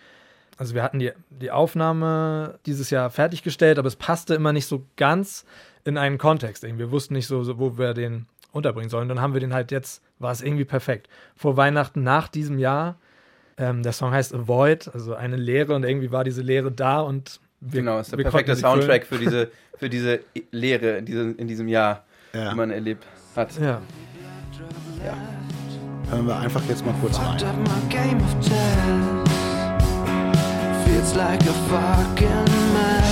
Also 0.57 0.75
wir 0.75 0.83
hatten 0.83 0.99
die, 0.99 1.11
die 1.29 1.49
Aufnahme 1.51 2.59
dieses 2.65 2.89
Jahr 2.89 3.09
fertiggestellt, 3.09 3.79
aber 3.79 3.87
es 3.87 3.95
passte 3.95 4.35
immer 4.35 4.53
nicht 4.53 4.67
so 4.67 4.85
ganz 4.97 5.45
in 5.85 5.97
einen 5.97 6.17
Kontext. 6.17 6.63
Irgendwie. 6.63 6.83
Wir 6.85 6.91
wussten 6.91 7.13
nicht 7.13 7.27
so, 7.27 7.57
wo 7.57 7.77
wir 7.77 7.93
den 7.93 8.27
unterbringen 8.51 8.89
sollen. 8.89 9.07
Dann 9.07 9.21
haben 9.21 9.33
wir 9.33 9.39
den 9.39 9.53
halt 9.53 9.71
jetzt, 9.71 10.03
war 10.19 10.31
es 10.31 10.41
irgendwie 10.41 10.65
perfekt. 10.65 11.07
Vor 11.35 11.55
Weihnachten 11.57 12.03
nach 12.03 12.27
diesem 12.27 12.59
Jahr 12.59 12.97
ähm, 13.57 13.83
der 13.83 13.93
Song 13.93 14.11
heißt 14.11 14.33
Avoid, 14.33 14.89
also 14.93 15.13
eine 15.15 15.35
Leere 15.37 15.75
und 15.75 15.83
irgendwie 15.83 16.11
war 16.11 16.23
diese 16.23 16.41
Leere 16.41 16.71
da 16.71 16.99
und 17.01 17.39
wir, 17.59 17.81
genau, 17.81 17.99
ist 17.99 18.11
der 18.11 18.17
perfekte. 18.17 18.55
Soundtrack 18.55 19.05
für 19.05 19.17
diese, 19.17 19.51
für 19.77 19.87
diese 19.89 20.19
Lehre 20.51 20.97
in, 20.97 21.05
diese, 21.05 21.21
in 21.31 21.47
diesem 21.47 21.67
Jahr, 21.67 22.03
Ja. 22.33 22.49
die 22.49 22.55
man 22.55 22.71
erlebt 22.71 23.05
hat. 23.35 23.57
Ja. 23.59 23.81
Hören 26.09 26.27
wir 26.27 26.37
einfach 26.37 26.61
jetzt 26.67 26.85
mal 26.85 26.93
kurz 27.01 27.17
rein. 27.19 27.41
up 27.43 27.55
my 27.57 27.89
game 27.89 28.17
of 28.21 28.39
chess. 28.41 29.29
Feels 30.85 31.15
like 31.15 31.41
a 31.47 31.53
fucking 31.69 32.45
mess. 32.73 33.10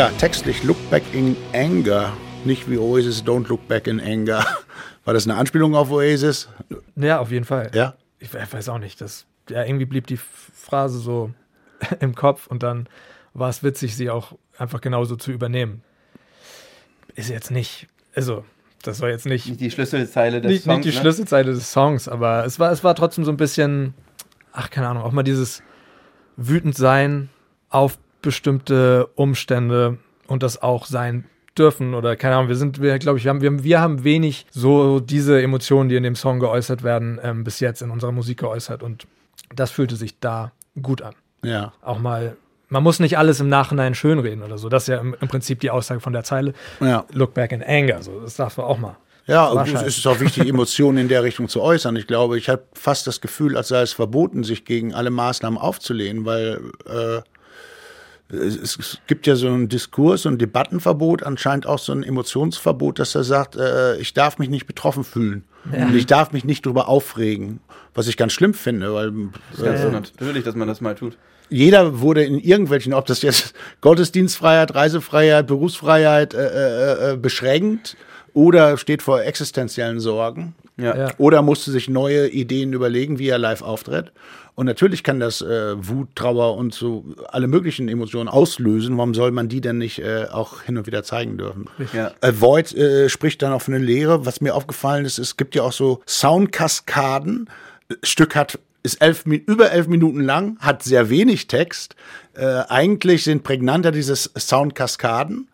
Ja, 0.00 0.08
textlich 0.16 0.64
Look 0.64 0.78
Back 0.88 1.02
in 1.12 1.36
Anger. 1.52 2.16
Nicht 2.46 2.70
wie 2.70 2.78
Oasis 2.78 3.22
Don't 3.22 3.48
Look 3.48 3.68
Back 3.68 3.86
in 3.86 4.00
Anger. 4.00 4.46
War 5.04 5.12
das 5.12 5.26
eine 5.28 5.36
Anspielung 5.36 5.74
auf 5.74 5.90
Oasis? 5.90 6.48
Ja, 6.96 7.18
auf 7.18 7.30
jeden 7.30 7.44
Fall. 7.44 7.70
Ja. 7.74 7.92
Ich 8.18 8.32
we- 8.32 8.38
weiß 8.50 8.70
auch 8.70 8.78
nicht. 8.78 9.02
Das, 9.02 9.26
ja, 9.50 9.62
irgendwie 9.62 9.84
blieb 9.84 10.06
die 10.06 10.16
Phrase 10.16 10.98
so 11.00 11.34
im 12.00 12.14
Kopf 12.14 12.46
und 12.46 12.62
dann 12.62 12.88
war 13.34 13.50
es 13.50 13.62
witzig, 13.62 13.94
sie 13.94 14.08
auch 14.08 14.38
einfach 14.56 14.80
genauso 14.80 15.16
zu 15.16 15.32
übernehmen. 15.32 15.82
Ist 17.14 17.28
jetzt 17.28 17.50
nicht, 17.50 17.86
also, 18.14 18.46
das 18.82 18.96
soll 18.96 19.10
jetzt 19.10 19.26
nicht, 19.26 19.48
Nicht 19.48 19.60
die 19.60 19.70
Schlüsselzeile 19.70 20.40
des 20.40 20.50
nicht, 20.50 20.64
Songs. 20.64 20.76
nicht 20.76 20.94
die 20.94 20.96
ne? 20.96 21.00
Schlüsselzeile 21.02 21.52
des 21.52 21.72
Songs, 21.72 22.08
aber 22.08 22.46
es 22.46 22.58
war, 22.58 22.72
es 22.72 22.82
war 22.82 22.94
trotzdem 22.94 23.26
so 23.26 23.32
ein 23.32 23.36
bisschen, 23.36 23.92
ach, 24.54 24.70
keine 24.70 24.88
Ahnung, 24.88 25.02
auch 25.02 25.12
mal 25.12 25.24
dieses 25.24 25.62
wütend 26.38 26.74
sein 26.74 27.28
auf 27.68 27.98
bestimmte 28.22 29.08
Umstände 29.14 29.98
und 30.26 30.42
das 30.42 30.62
auch 30.62 30.86
sein 30.86 31.24
dürfen 31.58 31.94
oder 31.94 32.16
keine 32.16 32.36
Ahnung, 32.36 32.48
wir 32.48 32.56
sind, 32.56 32.80
wir, 32.80 32.98
glaube 32.98 33.18
ich, 33.18 33.24
wir 33.24 33.30
haben, 33.30 33.42
wir, 33.42 33.64
wir 33.64 33.80
haben 33.80 34.04
wenig 34.04 34.46
so 34.50 35.00
diese 35.00 35.42
Emotionen, 35.42 35.88
die 35.88 35.96
in 35.96 36.02
dem 36.02 36.14
Song 36.14 36.40
geäußert 36.40 36.82
werden, 36.82 37.20
ähm, 37.22 37.44
bis 37.44 37.60
jetzt 37.60 37.82
in 37.82 37.90
unserer 37.90 38.12
Musik 38.12 38.38
geäußert 38.38 38.82
und 38.82 39.06
das 39.54 39.70
fühlte 39.70 39.96
sich 39.96 40.20
da 40.20 40.52
gut 40.80 41.02
an. 41.02 41.14
Ja. 41.44 41.72
Auch 41.82 41.98
mal, 41.98 42.36
man 42.68 42.82
muss 42.82 43.00
nicht 43.00 43.18
alles 43.18 43.40
im 43.40 43.48
Nachhinein 43.48 43.94
schönreden 43.94 44.42
oder 44.42 44.58
so, 44.58 44.68
das 44.68 44.84
ist 44.84 44.88
ja 44.88 44.98
im, 44.98 45.16
im 45.20 45.28
Prinzip 45.28 45.60
die 45.60 45.70
Aussage 45.70 46.00
von 46.00 46.12
der 46.12 46.22
Zeile. 46.22 46.54
Ja. 46.80 47.04
Look 47.12 47.34
back 47.34 47.52
in 47.52 47.62
anger, 47.62 48.02
so, 48.02 48.20
das 48.20 48.36
darf 48.36 48.56
man 48.56 48.66
auch 48.66 48.78
mal. 48.78 48.96
Ja, 49.26 49.62
es 49.62 49.98
ist 49.98 50.06
auch 50.06 50.18
wichtig, 50.18 50.48
Emotionen 50.48 50.98
in 50.98 51.08
der 51.08 51.22
Richtung 51.22 51.48
zu 51.48 51.62
äußern. 51.62 51.94
Ich 51.94 52.08
glaube, 52.08 52.36
ich 52.36 52.48
habe 52.48 52.64
fast 52.72 53.06
das 53.06 53.20
Gefühl, 53.20 53.56
als 53.56 53.68
sei 53.68 53.82
es 53.82 53.92
verboten, 53.92 54.42
sich 54.42 54.64
gegen 54.64 54.92
alle 54.92 55.10
Maßnahmen 55.10 55.56
aufzulehnen, 55.58 56.24
weil 56.24 56.60
äh, 56.86 57.20
es, 58.32 58.98
gibt 59.06 59.26
ja 59.26 59.36
so 59.36 59.48
einen 59.48 59.68
Diskurs, 59.68 60.22
so 60.22 60.28
ein 60.28 60.38
Debattenverbot, 60.38 61.22
anscheinend 61.22 61.66
auch 61.66 61.78
so 61.78 61.92
ein 61.92 62.02
Emotionsverbot, 62.02 62.98
dass 62.98 63.14
er 63.14 63.24
sagt, 63.24 63.56
äh, 63.56 63.96
ich 63.98 64.14
darf 64.14 64.38
mich 64.38 64.48
nicht 64.48 64.66
betroffen 64.66 65.04
fühlen. 65.04 65.44
Und 65.70 65.94
ich 65.94 66.06
darf 66.06 66.32
mich 66.32 66.44
nicht 66.44 66.64
drüber 66.64 66.88
aufregen, 66.88 67.60
was 67.94 68.08
ich 68.08 68.16
ganz 68.16 68.32
schlimm 68.32 68.54
finde, 68.54 68.94
weil 68.94 69.12
Das 69.50 69.58
ist 69.58 69.64
ganz 69.64 69.82
so 69.82 69.90
natürlich, 69.90 70.44
dass 70.44 70.54
man 70.54 70.66
das 70.66 70.80
mal 70.80 70.94
tut. 70.94 71.18
jeder 71.50 72.00
wurde 72.00 72.24
in 72.24 72.38
irgendwelchen, 72.38 72.94
ob 72.94 73.04
das 73.06 73.20
jetzt 73.20 73.54
Gottesdienstfreiheit, 73.82 74.74
Reisefreiheit, 74.74 75.46
Berufsfreiheit 75.46 76.32
äh, 76.32 76.38
äh, 76.38 77.12
äh, 77.12 77.16
beschränkt 77.16 77.96
oder 78.32 78.78
steht 78.78 79.02
vor 79.02 79.22
existenziellen 79.22 80.00
Sorgen 80.00 80.54
Ja. 80.80 80.96
Ja. 80.96 81.10
oder 81.18 81.42
musste 81.42 81.70
sich 81.70 81.88
neue 81.88 82.28
Ideen 82.28 82.72
überlegen, 82.72 83.18
wie 83.18 83.28
er 83.28 83.38
live 83.38 83.62
auftritt. 83.62 84.12
Und 84.54 84.66
natürlich 84.66 85.02
kann 85.02 85.20
das 85.20 85.40
äh, 85.40 85.74
Wut, 85.76 86.08
Trauer 86.14 86.56
und 86.56 86.74
so 86.74 87.04
alle 87.28 87.46
möglichen 87.46 87.88
Emotionen 87.88 88.28
auslösen. 88.28 88.96
Warum 88.98 89.14
soll 89.14 89.30
man 89.30 89.48
die 89.48 89.60
denn 89.60 89.78
nicht 89.78 90.00
äh, 90.00 90.26
auch 90.30 90.62
hin 90.62 90.76
und 90.76 90.86
wieder 90.86 91.02
zeigen 91.02 91.38
dürfen? 91.38 91.66
Ja. 91.94 92.12
Äh, 92.20 92.32
Void 92.38 92.74
äh, 92.74 93.08
spricht 93.08 93.40
dann 93.42 93.52
auch 93.52 93.62
von 93.62 93.74
eine 93.74 93.84
Lehre. 93.84 94.26
Was 94.26 94.40
mir 94.40 94.54
aufgefallen 94.54 95.04
ist, 95.06 95.18
es 95.18 95.36
gibt 95.36 95.54
ja 95.54 95.62
auch 95.62 95.72
so 95.72 96.02
Soundkaskaden. 96.06 97.48
Das 97.88 98.10
Stück 98.10 98.36
hat 98.36 98.58
ist 98.82 99.00
elf, 99.02 99.24
über 99.26 99.72
elf 99.72 99.88
Minuten 99.88 100.20
lang, 100.20 100.58
hat 100.60 100.82
sehr 100.82 101.10
wenig 101.10 101.48
Text. 101.48 101.96
Äh, 102.34 102.62
eigentlich 102.68 103.24
sind 103.24 103.42
prägnanter 103.42 103.92
diese 103.92 104.16
Soundkaskaden, 104.16 105.48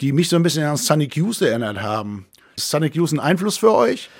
die 0.00 0.12
mich 0.12 0.28
so 0.28 0.36
ein 0.36 0.42
bisschen 0.42 0.64
an 0.64 0.76
Sonic 0.76 1.16
Youth 1.16 1.40
erinnert 1.40 1.80
haben. 1.80 2.26
Ist 2.56 2.70
Sonic 2.70 2.94
Youth 2.94 3.12
ein 3.12 3.20
Einfluss 3.20 3.56
für 3.56 3.74
euch? 3.74 4.10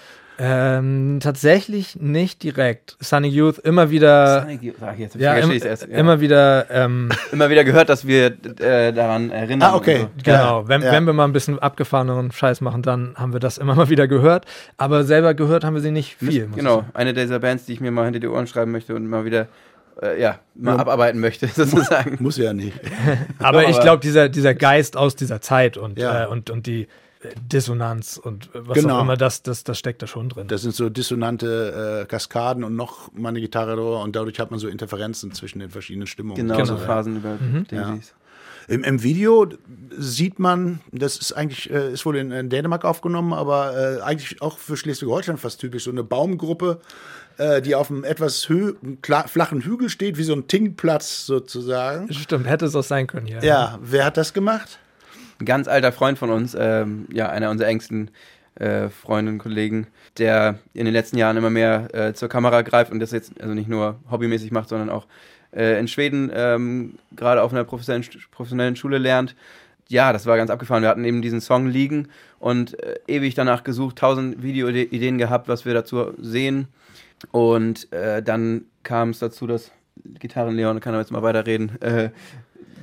Ähm, 0.40 1.18
tatsächlich 1.20 1.96
nicht 1.96 2.44
direkt. 2.44 2.96
Sunny 3.00 3.28
Youth 3.28 3.58
immer 3.58 3.90
wieder, 3.90 4.42
Sag 4.42 4.50
ich 4.52 4.62
jetzt, 5.00 5.16
ja, 5.16 5.32
verstehe 5.32 5.56
im, 5.56 5.66
erst. 5.66 5.88
Ja. 5.88 5.98
immer 5.98 6.20
wieder, 6.20 6.66
ähm, 6.70 7.08
immer 7.32 7.50
wieder 7.50 7.64
gehört, 7.64 7.88
dass 7.88 8.06
wir 8.06 8.26
äh, 8.60 8.92
daran 8.92 9.30
erinnern. 9.30 9.70
Ah, 9.72 9.74
okay. 9.76 10.02
und 10.02 10.22
genau. 10.24 10.60
Ja, 10.62 10.68
wenn, 10.68 10.82
ja. 10.82 10.92
wenn 10.92 11.06
wir 11.06 11.12
mal 11.12 11.24
ein 11.24 11.32
bisschen 11.32 11.58
abgefahreneren 11.58 12.30
Scheiß 12.30 12.60
machen, 12.60 12.82
dann 12.82 13.14
haben 13.16 13.32
wir 13.32 13.40
das 13.40 13.58
immer 13.58 13.74
mal 13.74 13.88
wieder 13.88 14.06
gehört. 14.06 14.46
Aber 14.76 15.02
selber 15.02 15.34
gehört 15.34 15.64
haben 15.64 15.74
wir 15.74 15.80
sie 15.80 15.90
nicht 15.90 16.14
viel. 16.16 16.44
So. 16.44 16.48
ich 16.50 16.56
Genau, 16.56 16.84
eine 16.94 17.14
dieser 17.14 17.40
Bands, 17.40 17.64
die 17.66 17.72
ich 17.72 17.80
mir 17.80 17.90
mal 17.90 18.04
hinter 18.04 18.20
die 18.20 18.28
Ohren 18.28 18.46
schreiben 18.46 18.70
möchte 18.70 18.94
und 18.94 19.08
mal 19.08 19.24
wieder 19.24 19.48
äh, 20.00 20.20
ja, 20.20 20.38
mal 20.54 20.78
abarbeiten 20.78 21.18
möchte, 21.20 21.48
sozusagen. 21.52 22.16
Muss 22.20 22.36
ja 22.36 22.52
nicht. 22.52 22.78
Aber 23.40 23.64
ich 23.64 23.74
aber- 23.74 23.82
glaube, 23.82 24.02
dieser, 24.02 24.28
dieser 24.28 24.54
Geist 24.54 24.96
aus 24.96 25.16
dieser 25.16 25.40
Zeit 25.40 25.76
und, 25.76 25.98
Ja. 25.98 26.24
äh, 26.24 26.26
und, 26.28 26.50
und 26.50 26.66
die 26.66 26.86
Dissonanz 27.50 28.16
und 28.16 28.46
äh, 28.54 28.60
was 28.66 28.78
Genau. 28.78 28.98
auch 28.98 29.02
immer, 29.02 29.16
das, 29.16 29.42
das, 29.42 29.64
das 29.64 29.78
steckt 29.78 30.02
da 30.02 30.06
schon 30.06 30.28
drin. 30.28 30.48
Das 30.48 30.62
sind 30.62 30.74
so 30.74 30.88
dissonante 30.88 32.02
äh, 32.02 32.06
Kaskaden 32.06 32.64
und 32.64 32.76
noch 32.76 33.12
mal 33.12 33.30
eine 33.30 33.40
Gitarre 33.40 33.74
drüber 33.76 34.02
und 34.02 34.14
dadurch 34.14 34.38
hat 34.38 34.50
man 34.50 34.60
so 34.60 34.68
Interferenzen 34.68 35.32
zwischen 35.32 35.58
den 35.58 35.70
verschiedenen 35.70 36.06
Stimmungen. 36.06 36.36
Genau, 36.36 36.54
Genau. 36.56 36.66
so 36.66 36.76
Phasen, 36.78 37.16
über 37.16 37.36
die 37.70 37.74
Ja. 37.74 37.98
Im, 38.68 38.84
Im 38.84 39.02
Video 39.02 39.46
sieht 39.96 40.38
man, 40.38 40.80
das 40.92 41.16
ist 41.16 41.32
eigentlich, 41.32 41.70
äh, 41.70 41.90
ist 41.90 42.04
wohl 42.04 42.18
in, 42.18 42.30
in 42.30 42.50
Dänemark 42.50 42.84
aufgenommen, 42.84 43.32
aber 43.32 43.96
äh, 43.98 44.02
eigentlich 44.02 44.42
auch 44.42 44.58
für 44.58 44.76
Schleswig-Holstein 44.76 45.38
fast 45.38 45.58
typisch, 45.60 45.84
so 45.84 45.90
eine 45.90 46.04
Baumgruppe, 46.04 46.80
äh, 47.38 47.62
die 47.62 47.74
auf 47.74 47.90
einem 47.90 48.04
etwas 48.04 48.46
hö 48.50 48.74
flachen 49.26 49.62
Hügel 49.62 49.88
steht, 49.88 50.18
wie 50.18 50.22
so 50.22 50.34
ein 50.34 50.48
Tingplatz 50.48 51.24
sozusagen. 51.24 52.12
Stimmt, 52.12 52.46
hätte 52.46 52.66
es 52.66 52.76
auch 52.76 52.82
sein 52.84 53.06
können 53.06 53.26
hier. 53.26 53.42
Ja, 53.42 53.78
wer 53.80 54.04
hat 54.04 54.18
das 54.18 54.34
gemacht? 54.34 54.78
Ein 55.40 55.44
ganz 55.44 55.68
alter 55.68 55.92
Freund 55.92 56.18
von 56.18 56.30
uns, 56.30 56.56
ähm, 56.58 57.06
ja, 57.12 57.28
einer 57.28 57.50
unserer 57.50 57.68
engsten 57.68 58.10
äh, 58.56 58.88
Freunde 58.88 59.32
und 59.32 59.38
Kollegen, 59.38 59.86
der 60.18 60.58
in 60.74 60.84
den 60.84 60.92
letzten 60.94 61.16
Jahren 61.16 61.36
immer 61.36 61.50
mehr 61.50 61.94
äh, 61.94 62.12
zur 62.14 62.28
Kamera 62.28 62.62
greift 62.62 62.90
und 62.90 63.00
das 63.00 63.12
jetzt 63.12 63.40
also 63.40 63.54
nicht 63.54 63.68
nur 63.68 64.00
hobbymäßig 64.10 64.50
macht, 64.50 64.68
sondern 64.68 64.90
auch 64.90 65.06
äh, 65.54 65.78
in 65.78 65.88
Schweden 65.88 66.30
ähm, 66.34 66.94
gerade 67.14 67.42
auf 67.42 67.52
einer 67.52 67.64
professionellen, 67.64 68.08
professionellen 68.30 68.76
Schule 68.76 68.98
lernt. 68.98 69.36
Ja, 69.88 70.12
das 70.12 70.26
war 70.26 70.36
ganz 70.36 70.50
abgefahren. 70.50 70.82
Wir 70.82 70.90
hatten 70.90 71.04
eben 71.04 71.22
diesen 71.22 71.40
Song 71.40 71.66
liegen 71.66 72.08
und 72.38 72.78
äh, 72.82 72.98
ewig 73.06 73.34
danach 73.34 73.64
gesucht, 73.64 73.96
tausend 73.96 74.42
Videoideen 74.42 75.18
gehabt, 75.18 75.48
was 75.48 75.64
wir 75.64 75.72
dazu 75.72 76.12
sehen. 76.18 76.68
Und 77.30 77.90
äh, 77.92 78.22
dann 78.22 78.66
kam 78.82 79.10
es 79.10 79.18
dazu, 79.18 79.46
dass 79.46 79.70
Gitarren-Leon, 80.18 80.80
kann 80.80 80.94
er 80.94 81.00
jetzt 81.00 81.10
mal 81.10 81.22
weiterreden, 81.22 81.80
äh, 81.80 82.10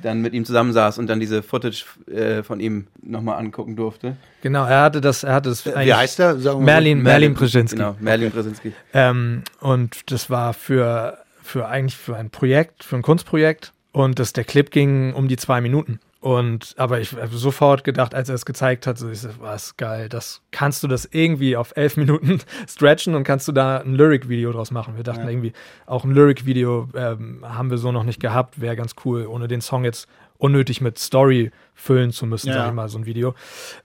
dann 0.02 0.20
mit 0.20 0.32
ihm 0.32 0.44
zusammensaß 0.44 0.98
und 0.98 1.08
dann 1.08 1.20
diese 1.20 1.42
Footage 1.42 1.84
äh, 2.10 2.42
von 2.42 2.60
ihm 2.60 2.86
nochmal 3.02 3.38
angucken 3.38 3.76
durfte. 3.76 4.16
Genau, 4.42 4.64
er 4.66 4.82
hatte 4.82 5.00
das, 5.00 5.24
er 5.24 5.34
hatte 5.34 5.48
das 5.48 5.64
Wie 5.66 5.94
heißt 5.94 6.20
er? 6.20 6.38
Sagen 6.38 6.58
wir 6.58 6.60
mal 6.60 6.64
Merlin, 6.64 7.02
Merlin 7.02 7.34
Brzezinski. 7.34 7.76
Genau, 7.76 7.96
Merlin 8.00 8.30
Brzezinski. 8.30 8.72
Ähm, 8.92 9.42
und 9.60 10.10
das 10.10 10.30
war 10.30 10.54
für, 10.54 11.18
für 11.42 11.68
eigentlich 11.68 11.96
für 11.96 12.16
ein 12.16 12.30
Projekt, 12.30 12.84
für 12.84 12.96
ein 12.96 13.02
Kunstprojekt. 13.02 13.72
Und 13.92 14.18
das, 14.18 14.32
der 14.34 14.44
Clip 14.44 14.70
ging 14.70 15.14
um 15.14 15.26
die 15.26 15.36
zwei 15.38 15.60
Minuten. 15.60 16.00
Und 16.26 16.74
aber 16.76 16.98
ich 16.98 17.12
habe 17.12 17.36
sofort 17.36 17.84
gedacht, 17.84 18.12
als 18.12 18.28
er 18.28 18.34
es 18.34 18.44
gezeigt 18.44 18.88
hat, 18.88 18.98
so 18.98 19.08
ich 19.08 19.20
so, 19.20 19.28
was 19.38 19.76
geil, 19.76 20.08
das 20.08 20.42
kannst 20.50 20.82
du 20.82 20.88
das 20.88 21.08
irgendwie 21.12 21.56
auf 21.56 21.76
elf 21.76 21.96
Minuten 21.96 22.40
stretchen 22.68 23.14
und 23.14 23.22
kannst 23.22 23.46
du 23.46 23.52
da 23.52 23.76
ein 23.78 23.94
Lyric-Video 23.94 24.50
draus 24.50 24.72
machen. 24.72 24.96
Wir 24.96 25.04
dachten 25.04 25.28
irgendwie, 25.28 25.52
auch 25.86 26.02
ein 26.02 26.10
Lyric-Video 26.10 26.88
ähm, 26.96 27.44
haben 27.48 27.70
wir 27.70 27.78
so 27.78 27.92
noch 27.92 28.02
nicht 28.02 28.18
gehabt, 28.18 28.60
wäre 28.60 28.74
ganz 28.74 28.96
cool, 29.04 29.24
ohne 29.26 29.46
den 29.46 29.60
Song 29.60 29.84
jetzt 29.84 30.08
unnötig 30.36 30.80
mit 30.80 30.98
Story 30.98 31.52
füllen 31.76 32.10
zu 32.10 32.26
müssen, 32.26 32.48
Ja. 32.48 32.54
sag 32.54 32.68
ich 32.70 32.74
mal, 32.74 32.88
so 32.88 32.98
ein 32.98 33.06
Video. 33.06 33.36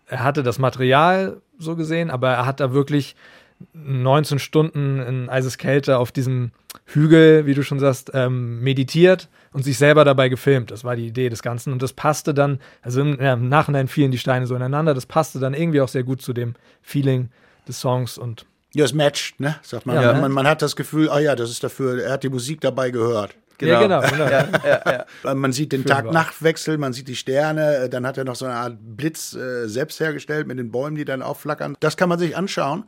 Er 0.07 0.23
hatte 0.23 0.41
das 0.41 0.57
Material 0.57 1.37
so 1.59 1.75
gesehen, 1.75 2.09
aber 2.09 2.29
er 2.31 2.47
hat 2.47 2.59
da 2.59 2.73
wirklich 2.73 3.15
19 3.73 4.39
Stunden 4.39 4.99
in 4.99 5.29
Eiseskälte 5.29 5.97
auf 5.97 6.11
diesem 6.11 6.51
Hügel, 6.85 7.45
wie 7.45 7.53
du 7.53 7.63
schon 7.63 7.79
sagst, 7.79 8.11
ähm, 8.13 8.61
meditiert 8.61 9.29
und 9.53 9.63
sich 9.63 9.77
selber 9.77 10.05
dabei 10.05 10.29
gefilmt. 10.29 10.71
Das 10.71 10.83
war 10.83 10.95
die 10.95 11.07
Idee 11.07 11.29
des 11.29 11.41
Ganzen. 11.41 11.73
Und 11.73 11.81
das 11.81 11.93
passte 11.93 12.33
dann, 12.33 12.59
also 12.81 13.01
im, 13.01 13.19
ja, 13.19 13.33
im 13.33 13.49
Nachhinein 13.49 13.87
fielen 13.87 14.11
die 14.11 14.17
Steine 14.17 14.47
so 14.47 14.55
ineinander. 14.55 14.93
Das 14.93 15.05
passte 15.05 15.39
dann 15.39 15.53
irgendwie 15.53 15.81
auch 15.81 15.87
sehr 15.87 16.03
gut 16.03 16.21
zu 16.21 16.33
dem 16.33 16.55
Feeling 16.81 17.29
des 17.67 17.79
Songs. 17.79 18.17
Und 18.17 18.45
Ja, 18.73 18.85
es 18.85 18.93
matcht, 18.93 19.39
ne? 19.39 19.57
Sagt 19.61 19.85
man. 19.85 19.95
Ja, 19.95 20.13
ne? 20.13 20.21
man. 20.21 20.31
Man 20.31 20.47
hat 20.47 20.61
das 20.61 20.75
Gefühl, 20.75 21.09
ah 21.09 21.19
ja, 21.19 21.35
das 21.35 21.49
ist 21.49 21.63
dafür, 21.63 22.03
er 22.03 22.13
hat 22.13 22.23
die 22.23 22.29
Musik 22.29 22.61
dabei 22.61 22.91
gehört. 22.91 23.35
ja, 23.59 23.81
genau. 23.81 24.01
genau. 24.01 24.25
Ja, 24.29 24.47
ja, 24.65 25.05
ja. 25.23 25.35
Man 25.35 25.51
sieht 25.51 25.71
den. 25.71 25.85
Tag-Nacht-Wechsel, 25.85 26.77
man 26.77 26.93
sieht 26.93 27.07
die 27.07 27.15
Sterne, 27.15 27.75
äh, 27.75 27.89
dann 27.89 28.07
hat 28.07 28.17
er 28.17 28.23
noch 28.23 28.35
so 28.35 28.45
eine 28.45 28.55
Art 28.55 28.77
Blitz 28.79 29.33
äh, 29.33 29.67
selbst 29.67 29.99
hergestellt 29.99 30.47
mit 30.47 30.57
den 30.57 30.71
Bäumen, 30.71 30.95
die 30.95 31.05
dann 31.05 31.21
aufflackern. 31.21 31.75
Das 31.79 31.97
kann 31.97 32.09
man 32.09 32.17
sich 32.17 32.35
anschauen 32.35 32.85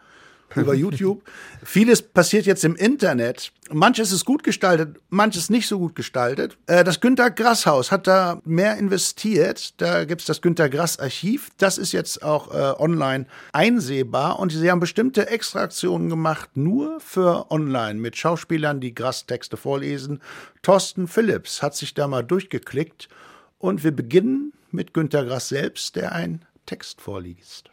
über 0.55 0.74
YouTube. 0.74 1.24
Vieles 1.63 2.01
passiert 2.01 2.45
jetzt 2.45 2.63
im 2.63 2.75
Internet. 2.75 3.51
Manches 3.72 4.12
ist 4.12 4.25
gut 4.25 4.43
gestaltet, 4.43 4.98
manches 5.10 5.50
nicht 5.50 5.67
so 5.67 5.79
gut 5.79 5.95
gestaltet. 5.95 6.57
Äh, 6.67 6.83
das 6.83 7.00
Günter 7.00 7.31
Grass 7.31 7.65
Haus 7.65 7.91
hat 7.91 8.07
da 8.07 8.41
mehr 8.45 8.77
investiert. 8.77 9.79
Da 9.81 10.05
gibt's 10.05 10.25
das 10.25 10.41
Günter 10.41 10.69
Grass 10.69 11.00
Archiv. 11.00 11.50
Das 11.57 11.77
ist 11.77 11.91
jetzt 11.91 12.24
auch 12.24 12.53
äh, 12.53 12.79
online 12.81 13.25
einsehbar 13.51 14.39
und 14.39 14.51
sie 14.51 14.69
haben 14.69 14.79
bestimmte 14.79 15.27
Extraktionen 15.27 16.10
gemacht, 16.10 16.51
nur 16.55 17.00
für 17.00 17.50
online 17.51 18.00
mit 18.00 18.17
Schauspielern, 18.17 18.79
die 18.79 18.93
Grass 18.93 19.25
Texte 19.25 19.57
vorlesen. 19.57 20.22
Thorsten 20.62 21.07
Phillips 21.07 21.62
hat 21.62 21.75
sich 21.75 21.93
da 21.93 22.07
mal 22.07 22.24
durchgeklickt 22.24 23.10
und 23.57 23.83
wir 23.83 23.91
beginnen 23.91 24.53
mit 24.72 24.93
Günter 24.93 25.25
Grass 25.25 25.50
selbst, 25.50 25.95
der 25.95 26.12
einen 26.12 26.45
Text 26.65 27.01
vorliest. 27.01 27.72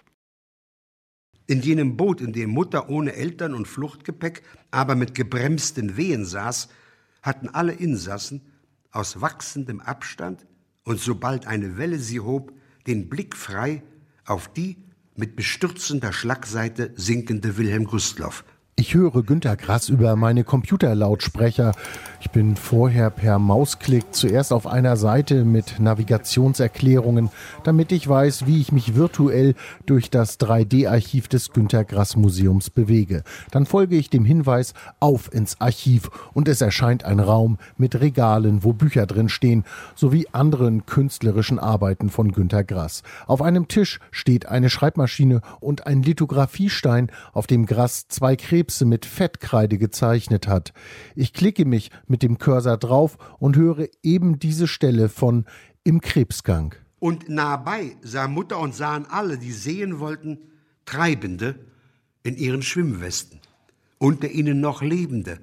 In 1.50 1.62
jenem 1.62 1.97
Boot, 1.97 2.21
in 2.21 2.33
dem 2.33 2.50
Mutter 2.50 2.88
ohne 2.90 3.14
Eltern 3.14 3.54
und 3.54 3.66
Fluchtgepäck, 3.66 4.45
aber 4.71 4.95
mit 4.95 5.16
gebremsten 5.16 5.97
Wehen 5.97 6.25
saß, 6.25 6.69
hatten 7.23 7.49
alle 7.49 7.73
Insassen 7.73 8.42
aus 8.92 9.21
wachsendem 9.21 9.80
Abstand 9.80 10.47
und 10.85 11.00
sobald 11.00 11.49
eine 11.49 11.76
Welle 11.76 11.99
sie 11.99 12.21
hob, 12.21 12.52
den 12.87 13.09
Blick 13.09 13.37
frei 13.37 13.83
auf 14.25 14.47
die 14.52 14.76
mit 15.16 15.35
bestürzender 15.35 16.12
Schlagseite 16.12 16.92
sinkende 16.95 17.57
Wilhelm 17.57 17.87
Gustloff. 17.87 18.45
Ich 18.81 18.95
höre 18.95 19.23
Günter 19.23 19.59
Grass 19.59 19.91
über 19.91 20.17
meine 20.17 20.43
Computerlautsprecher. 20.43 21.73
Ich 22.23 22.31
bin 22.31 22.57
vorher 22.57 23.11
per 23.11 23.39
Mausklick 23.39 24.15
zuerst 24.15 24.55
auf 24.55 24.67
einer 24.67 24.97
Seite 24.97 25.45
mit 25.45 25.79
Navigationserklärungen, 25.81 27.29
damit 27.63 27.93
ich 27.93 28.09
weiß, 28.09 28.47
wie 28.47 28.59
ich 28.59 28.73
mich 28.73 28.95
virtuell 28.95 29.55
durch 29.85 30.09
das 30.09 30.41
3D-Archiv 30.41 31.29
des 31.29 31.51
Günter 31.53 31.85
Grass 31.85 32.17
Museums 32.17 32.71
bewege. 32.71 33.23
Dann 33.51 33.67
folge 33.67 33.97
ich 33.97 34.09
dem 34.09 34.25
Hinweis 34.25 34.73
auf 34.99 35.31
ins 35.31 35.61
Archiv 35.61 36.09
und 36.33 36.49
es 36.49 36.63
erscheint 36.63 37.05
ein 37.05 37.21
Raum 37.21 37.59
mit 37.77 38.01
Regalen, 38.01 38.65
wo 38.65 38.73
Bücher 38.73 39.05
drin 39.05 39.29
stehen, 39.29 39.65
sowie 39.95 40.27
anderen 40.33 40.87
künstlerischen 40.87 41.59
Arbeiten 41.59 42.09
von 42.09 42.33
Günter 42.33 42.65
Grass. 42.65 43.03
Auf 43.27 43.43
einem 43.43 43.69
Tisch 43.69 44.01
steht 44.11 44.47
eine 44.47 44.71
Schreibmaschine 44.71 45.43
und 45.61 45.87
ein 45.87 46.03
Lithografiestein, 46.03 47.11
auf 47.35 47.47
dem 47.47 47.67
Grass 47.67 48.09
zwei 48.09 48.37
Krebse 48.71 48.85
mit 48.85 49.05
Fettkreide 49.05 49.79
gezeichnet 49.79 50.47
hat. 50.47 50.73
Ich 51.17 51.33
klicke 51.33 51.65
mich 51.65 51.91
mit 52.07 52.23
dem 52.23 52.39
Cursor 52.39 52.77
drauf 52.77 53.19
und 53.41 53.57
höre 53.57 53.89
eben 54.05 54.39
diese 54.39 54.69
Stelle 54.69 55.09
von 55.09 55.45
Im 55.83 56.00
Krebsgang. 56.00 56.77
Und 57.00 57.29
nahebei 57.29 57.97
sah 58.03 58.29
Mutter 58.29 58.61
und 58.61 58.75
sahen 58.75 59.07
alle, 59.07 59.39
die 59.39 59.50
sehen 59.50 59.99
wollten, 59.99 60.39
Treibende 60.85 61.59
in 62.23 62.37
ihren 62.37 62.62
Schwimmwesten. 62.62 63.41
Unter 63.99 64.31
ihnen 64.31 64.61
noch 64.61 64.83
Lebende, 64.83 65.41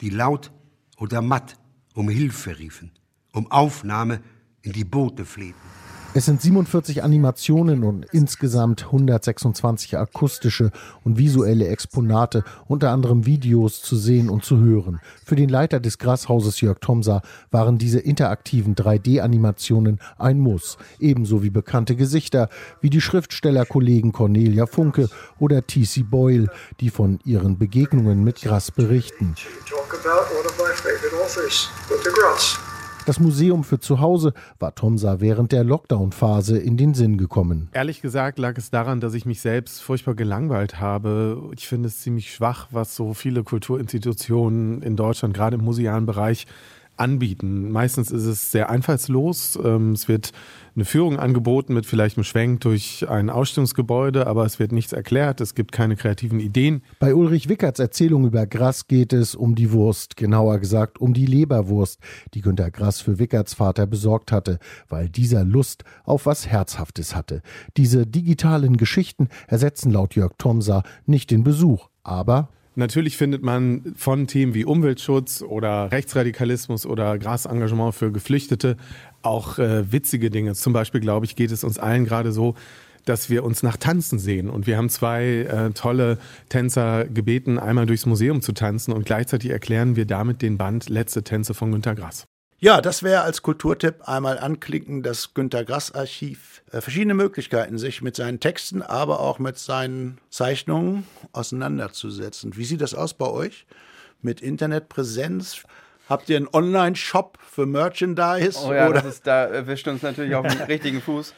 die 0.00 0.10
laut 0.10 0.50
oder 0.98 1.22
matt 1.22 1.56
um 1.94 2.08
Hilfe 2.08 2.58
riefen, 2.58 2.90
um 3.32 3.48
Aufnahme 3.50 4.22
in 4.62 4.72
die 4.72 4.84
Boote 4.84 5.24
flehten. 5.24 5.79
Es 6.12 6.24
sind 6.26 6.42
47 6.42 7.04
Animationen 7.04 7.84
und 7.84 8.04
insgesamt 8.10 8.86
126 8.86 9.96
akustische 9.96 10.72
und 11.04 11.18
visuelle 11.18 11.68
Exponate, 11.68 12.42
unter 12.66 12.90
anderem 12.90 13.26
Videos 13.26 13.80
zu 13.80 13.94
sehen 13.94 14.28
und 14.28 14.44
zu 14.44 14.58
hören. 14.58 15.00
Für 15.24 15.36
den 15.36 15.48
Leiter 15.48 15.78
des 15.78 15.98
Grashauses 15.98 16.60
Jörg 16.60 16.80
Thomsa 16.80 17.22
waren 17.52 17.78
diese 17.78 18.00
interaktiven 18.00 18.74
3D-Animationen 18.74 20.00
ein 20.18 20.40
Muss, 20.40 20.78
ebenso 20.98 21.44
wie 21.44 21.50
bekannte 21.50 21.94
Gesichter 21.94 22.48
wie 22.80 22.90
die 22.90 23.00
Schriftstellerkollegen 23.00 24.10
Cornelia 24.10 24.66
Funke 24.66 25.08
oder 25.38 25.64
T.C. 25.64 26.02
Boyle, 26.02 26.48
die 26.80 26.90
von 26.90 27.20
ihren 27.24 27.56
Begegnungen 27.56 28.24
mit 28.24 28.42
Grass 28.42 28.72
berichten. 28.72 29.36
talk 29.64 29.94
about 29.94 30.26
one 30.34 30.44
of 30.44 30.58
my 30.58 30.74
favorite 30.74 31.14
authors, 31.22 31.68
Grass. 31.88 32.69
Das 33.06 33.18
Museum 33.18 33.64
für 33.64 33.80
zu 33.80 34.00
Hause 34.00 34.34
war 34.58 34.74
Thomsa 34.74 35.20
während 35.20 35.52
der 35.52 35.64
Lockdown-Phase 35.64 36.58
in 36.58 36.76
den 36.76 36.94
Sinn 36.94 37.16
gekommen. 37.16 37.68
Ehrlich 37.72 38.02
gesagt 38.02 38.38
lag 38.38 38.56
es 38.58 38.70
daran, 38.70 39.00
dass 39.00 39.14
ich 39.14 39.24
mich 39.24 39.40
selbst 39.40 39.80
furchtbar 39.82 40.14
gelangweilt 40.14 40.80
habe. 40.80 41.50
Ich 41.56 41.66
finde 41.66 41.88
es 41.88 42.00
ziemlich 42.00 42.32
schwach, 42.32 42.68
was 42.70 42.94
so 42.94 43.14
viele 43.14 43.42
Kulturinstitutionen 43.42 44.82
in 44.82 44.96
Deutschland, 44.96 45.34
gerade 45.34 45.56
im 45.56 45.64
musealen 45.64 46.06
Bereich, 46.06 46.46
anbieten. 47.00 47.70
Meistens 47.70 48.10
ist 48.10 48.26
es 48.26 48.52
sehr 48.52 48.70
einfallslos. 48.70 49.58
Ähm, 49.62 49.92
Es 49.92 50.08
wird 50.08 50.32
eine 50.76 50.84
Führung 50.84 51.18
angeboten 51.18 51.74
mit 51.74 51.86
vielleicht 51.86 52.16
einem 52.16 52.24
Schwenk 52.24 52.60
durch 52.60 53.08
ein 53.08 53.28
Ausstellungsgebäude, 53.28 54.26
aber 54.26 54.44
es 54.44 54.58
wird 54.58 54.72
nichts 54.72 54.92
erklärt. 54.92 55.40
Es 55.40 55.54
gibt 55.54 55.72
keine 55.72 55.96
kreativen 55.96 56.38
Ideen. 56.40 56.82
Bei 57.00 57.14
Ulrich 57.14 57.48
Wickerts 57.48 57.80
Erzählung 57.80 58.24
über 58.26 58.46
Grass 58.46 58.86
geht 58.86 59.12
es 59.12 59.34
um 59.34 59.54
die 59.54 59.72
Wurst, 59.72 60.16
genauer 60.16 60.58
gesagt 60.58 61.00
um 61.00 61.12
die 61.12 61.26
Leberwurst, 61.26 62.00
die 62.34 62.40
Günter 62.40 62.70
Grass 62.70 63.00
für 63.00 63.18
Wickerts 63.18 63.54
Vater 63.54 63.86
besorgt 63.86 64.30
hatte, 64.30 64.58
weil 64.88 65.08
dieser 65.08 65.44
Lust 65.44 65.84
auf 66.04 66.26
was 66.26 66.46
Herzhaftes 66.46 67.16
hatte. 67.16 67.42
Diese 67.76 68.06
digitalen 68.06 68.76
Geschichten 68.76 69.28
ersetzen 69.48 69.90
laut 69.90 70.14
Jörg 70.14 70.32
Thomsa 70.38 70.82
nicht 71.06 71.30
den 71.30 71.42
Besuch, 71.42 71.88
aber 72.02 72.48
Natürlich 72.76 73.16
findet 73.16 73.42
man 73.42 73.94
von 73.96 74.26
Themen 74.26 74.54
wie 74.54 74.64
Umweltschutz 74.64 75.42
oder 75.42 75.90
Rechtsradikalismus 75.90 76.86
oder 76.86 77.18
Grasengagement 77.18 77.94
für 77.94 78.12
Geflüchtete 78.12 78.76
auch 79.22 79.58
äh, 79.58 79.90
witzige 79.92 80.30
Dinge. 80.30 80.54
Zum 80.54 80.72
Beispiel, 80.72 81.00
glaube 81.00 81.26
ich, 81.26 81.36
geht 81.36 81.50
es 81.50 81.64
uns 81.64 81.78
allen 81.78 82.04
gerade 82.04 82.32
so, 82.32 82.54
dass 83.04 83.28
wir 83.28 83.44
uns 83.44 83.62
nach 83.62 83.76
Tanzen 83.76 84.18
sehen. 84.18 84.48
Und 84.48 84.66
wir 84.66 84.76
haben 84.76 84.88
zwei 84.88 85.24
äh, 85.24 85.70
tolle 85.70 86.18
Tänzer 86.48 87.06
gebeten, 87.06 87.58
einmal 87.58 87.86
durchs 87.86 88.06
Museum 88.06 88.40
zu 88.40 88.52
tanzen 88.52 88.92
und 88.92 89.04
gleichzeitig 89.04 89.50
erklären 89.50 89.96
wir 89.96 90.06
damit 90.06 90.42
den 90.42 90.58
Band 90.58 90.88
Letzte 90.88 91.24
Tänze 91.24 91.54
von 91.54 91.72
Günter 91.72 91.94
Grass. 91.94 92.26
Ja, 92.62 92.82
das 92.82 93.02
wäre 93.02 93.22
als 93.22 93.40
Kulturtipp 93.40 94.06
einmal 94.06 94.38
anklicken, 94.38 95.02
das 95.02 95.32
Günter 95.32 95.64
Grass 95.64 95.94
Archiv. 95.94 96.62
Äh, 96.70 96.82
verschiedene 96.82 97.14
Möglichkeiten, 97.14 97.78
sich 97.78 98.02
mit 98.02 98.16
seinen 98.16 98.38
Texten, 98.38 98.82
aber 98.82 99.20
auch 99.20 99.38
mit 99.38 99.56
seinen 99.56 100.18
Zeichnungen 100.28 101.06
auseinanderzusetzen. 101.32 102.54
Wie 102.58 102.66
sieht 102.66 102.82
das 102.82 102.94
aus 102.94 103.14
bei 103.14 103.26
euch? 103.26 103.64
Mit 104.20 104.42
Internetpräsenz? 104.42 105.62
Habt 106.06 106.28
ihr 106.28 106.36
einen 106.36 106.48
Online-Shop 106.52 107.38
für 107.40 107.64
Merchandise? 107.64 108.58
Oh 108.62 108.74
ja, 108.74 108.88
oder? 108.88 109.00
das 109.00 109.14
ist, 109.14 109.26
da 109.26 109.46
erwischt 109.46 109.88
uns 109.88 110.02
natürlich 110.02 110.34
auf 110.34 110.46
den 110.46 110.60
richtigen 110.68 111.00
Fuß. 111.00 111.32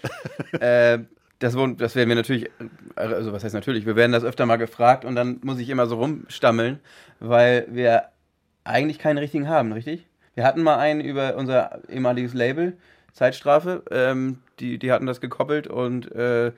äh, 0.59 0.99
das, 1.39 1.55
das 1.77 1.95
werden 1.95 2.09
wir 2.09 2.17
natürlich, 2.17 2.51
also 2.97 3.33
was 3.33 3.45
heißt 3.45 3.55
natürlich, 3.55 3.87
wir 3.87 3.95
werden 3.95 4.11
das 4.11 4.25
öfter 4.25 4.45
mal 4.45 4.57
gefragt 4.57 5.05
und 5.05 5.15
dann 5.15 5.39
muss 5.45 5.61
ich 5.61 5.69
immer 5.69 5.87
so 5.87 5.97
rumstammeln, 5.97 6.81
weil 7.21 7.69
wir 7.71 8.09
eigentlich 8.65 8.99
keinen 8.99 9.19
richtigen 9.19 9.49
haben, 9.49 9.73
richtig? 9.73 10.09
Wir 10.35 10.45
hatten 10.45 10.63
mal 10.63 10.79
einen 10.79 11.01
über 11.01 11.37
unser 11.37 11.89
ehemaliges 11.89 12.35
Label, 12.35 12.77
Zeitstrafe, 13.13 13.83
ähm, 13.91 14.39
die, 14.61 14.79
die 14.79 14.91
hatten 14.91 15.07
das 15.07 15.21
gekoppelt 15.21 15.67
und 15.67 16.11
äh, 16.13 16.53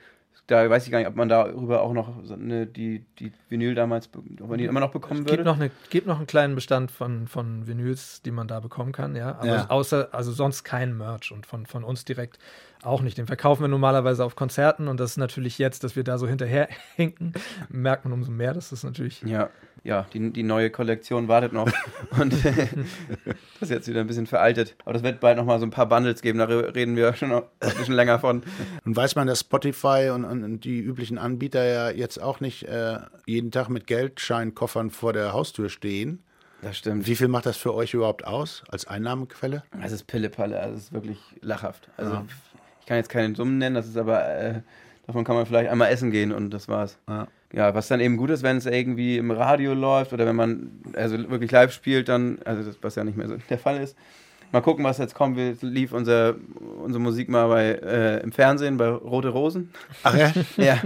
da 0.47 0.69
weiß 0.69 0.85
ich 0.85 0.91
gar 0.91 0.99
nicht, 0.99 1.07
ob 1.07 1.15
man 1.15 1.27
darüber 1.27 1.81
auch 1.81 1.91
noch 1.93 2.11
eine, 2.31 2.67
die, 2.67 3.03
die 3.19 3.31
Vinyl 3.49 3.73
damals, 3.73 4.09
ob 4.13 4.47
man 4.47 4.59
die 4.59 4.65
immer 4.65 4.79
noch 4.79 4.91
bekommen 4.91 5.21
Es 5.21 5.25
würde. 5.25 5.37
gibt 5.37 5.45
noch, 5.45 5.55
eine, 5.55 5.71
gibt 5.89 6.05
noch 6.07 6.17
einen 6.17 6.27
kleinen 6.27 6.53
Bestand 6.55 6.91
von, 6.91 7.27
von 7.27 7.65
Vinyls, 7.67 8.21
die 8.21 8.31
man 8.31 8.47
da 8.47 8.59
bekommen 8.59 8.91
kann, 8.91 9.15
ja. 9.15 9.35
Aber 9.39 9.47
Ja. 9.47 9.69
außer, 9.69 10.09
also 10.11 10.31
sonst 10.31 10.63
kein 10.63 10.95
Merch 10.95 11.31
und 11.31 11.45
von, 11.47 11.65
von 11.65 11.83
uns 11.83 12.05
direkt 12.05 12.37
auch 12.85 13.01
nicht. 13.01 13.17
Den 13.17 13.27
verkaufen 13.27 13.63
wir 13.63 13.67
normalerweise 13.67 14.23
auf 14.23 14.35
Konzerten 14.35 14.87
und 14.87 14.99
das 14.99 15.11
ist 15.11 15.17
natürlich 15.17 15.57
jetzt, 15.57 15.83
dass 15.83 15.95
wir 15.95 16.03
da 16.03 16.17
so 16.17 16.27
hinterher 16.27 16.67
hinken, 16.95 17.33
merkt 17.69 18.05
man 18.05 18.13
umso 18.13 18.31
mehr, 18.31 18.53
dass 18.53 18.69
das 18.69 18.83
natürlich. 18.83 19.21
Ja, 19.23 19.49
ja, 19.83 20.07
die, 20.13 20.31
die 20.31 20.41
neue 20.43 20.71
Kollektion 20.71 21.27
wartet 21.27 21.53
noch. 21.53 21.69
Und 22.19 22.33
das 22.43 23.61
ist 23.61 23.69
jetzt 23.69 23.87
wieder 23.87 23.99
ein 24.01 24.07
bisschen 24.07 24.25
veraltet. 24.25 24.75
Aber 24.83 24.93
das 24.93 25.03
wird 25.03 25.19
bald 25.19 25.37
noch 25.37 25.45
mal 25.45 25.59
so 25.59 25.65
ein 25.65 25.69
paar 25.69 25.87
Bundles 25.87 26.23
geben, 26.23 26.39
da 26.39 26.45
re- 26.45 26.73
reden 26.73 26.95
wir 26.95 27.13
schon 27.13 27.29
noch 27.29 27.43
ein 27.59 27.75
bisschen 27.75 27.93
länger 27.93 28.17
von. 28.17 28.41
Und 28.83 28.95
weiß 28.95 29.15
man, 29.15 29.27
dass 29.27 29.41
Spotify 29.41 30.09
und, 30.11 30.25
und, 30.25 30.61
die 30.61 30.79
üblichen 30.79 31.19
Anbieter 31.19 31.63
ja 31.63 31.89
jetzt 31.91 32.19
auch 32.19 32.39
nicht 32.39 32.63
äh, 32.63 32.97
jeden 33.27 33.51
Tag 33.51 33.69
mit 33.69 33.85
Geldscheinkoffern 33.85 34.89
vor 34.89 35.13
der 35.13 35.33
Haustür 35.33 35.69
stehen. 35.69 36.23
Das 36.63 36.79
stimmt. 36.79 37.05
Wie 37.05 37.15
viel 37.15 37.27
macht 37.27 37.45
das 37.45 37.57
für 37.57 37.75
euch 37.75 37.93
überhaupt 37.93 38.25
aus 38.25 38.63
als 38.69 38.87
Einnahmequelle? 38.87 39.61
Es 39.83 39.91
ist 39.91 40.07
Pillepalle, 40.07 40.59
also 40.59 40.75
es 40.77 40.83
ist 40.85 40.93
wirklich 40.93 41.19
lachhaft. 41.41 41.89
Also 41.97 42.25
ich 42.85 42.87
kann 42.87 42.97
jetzt 42.97 43.09
keine 43.09 43.33
Summen 43.35 43.57
nennen, 43.57 43.73
das 43.73 43.87
ist 43.87 43.97
aber, 43.97 44.29
äh, 44.29 44.61
davon 45.07 45.23
kann 45.23 45.35
man 45.35 45.47
vielleicht 45.47 45.71
einmal 45.71 45.91
essen 45.91 46.11
gehen 46.11 46.31
und 46.31 46.51
das 46.51 46.67
war's. 46.67 46.99
Ja. 47.09 47.27
Ja, 47.51 47.73
was 47.73 47.87
dann 47.87 47.99
eben 47.99 48.15
gut 48.17 48.29
ist, 48.29 48.43
wenn 48.43 48.57
es 48.57 48.67
irgendwie 48.67 49.17
im 49.17 49.31
Radio 49.31 49.73
läuft 49.73 50.13
oder 50.13 50.27
wenn 50.27 50.35
man 50.35 50.71
also 50.93 51.17
wirklich 51.29 51.49
live 51.51 51.71
spielt, 51.71 52.09
dann, 52.09 52.37
also 52.45 52.61
das, 52.61 52.77
was 52.81 52.93
ja 52.93 53.03
nicht 53.03 53.17
mehr 53.17 53.27
so 53.27 53.37
der 53.49 53.57
Fall 53.57 53.81
ist. 53.81 53.97
Mal 54.51 54.61
gucken, 54.61 54.85
was 54.85 54.99
jetzt 54.99 55.15
kommt. 55.15 55.35
Wir 55.35 55.55
lief 55.61 55.93
unser, 55.93 56.35
unsere 56.83 57.01
Musik 57.01 57.27
mal 57.27 57.47
bei, 57.47 57.71
äh, 57.71 58.21
im 58.21 58.31
Fernsehen 58.31 58.77
bei 58.77 58.89
Rote 58.89 59.29
Rosen. 59.29 59.71
Ach 60.03 60.15
ja? 60.15 60.31
Ja, 60.57 60.77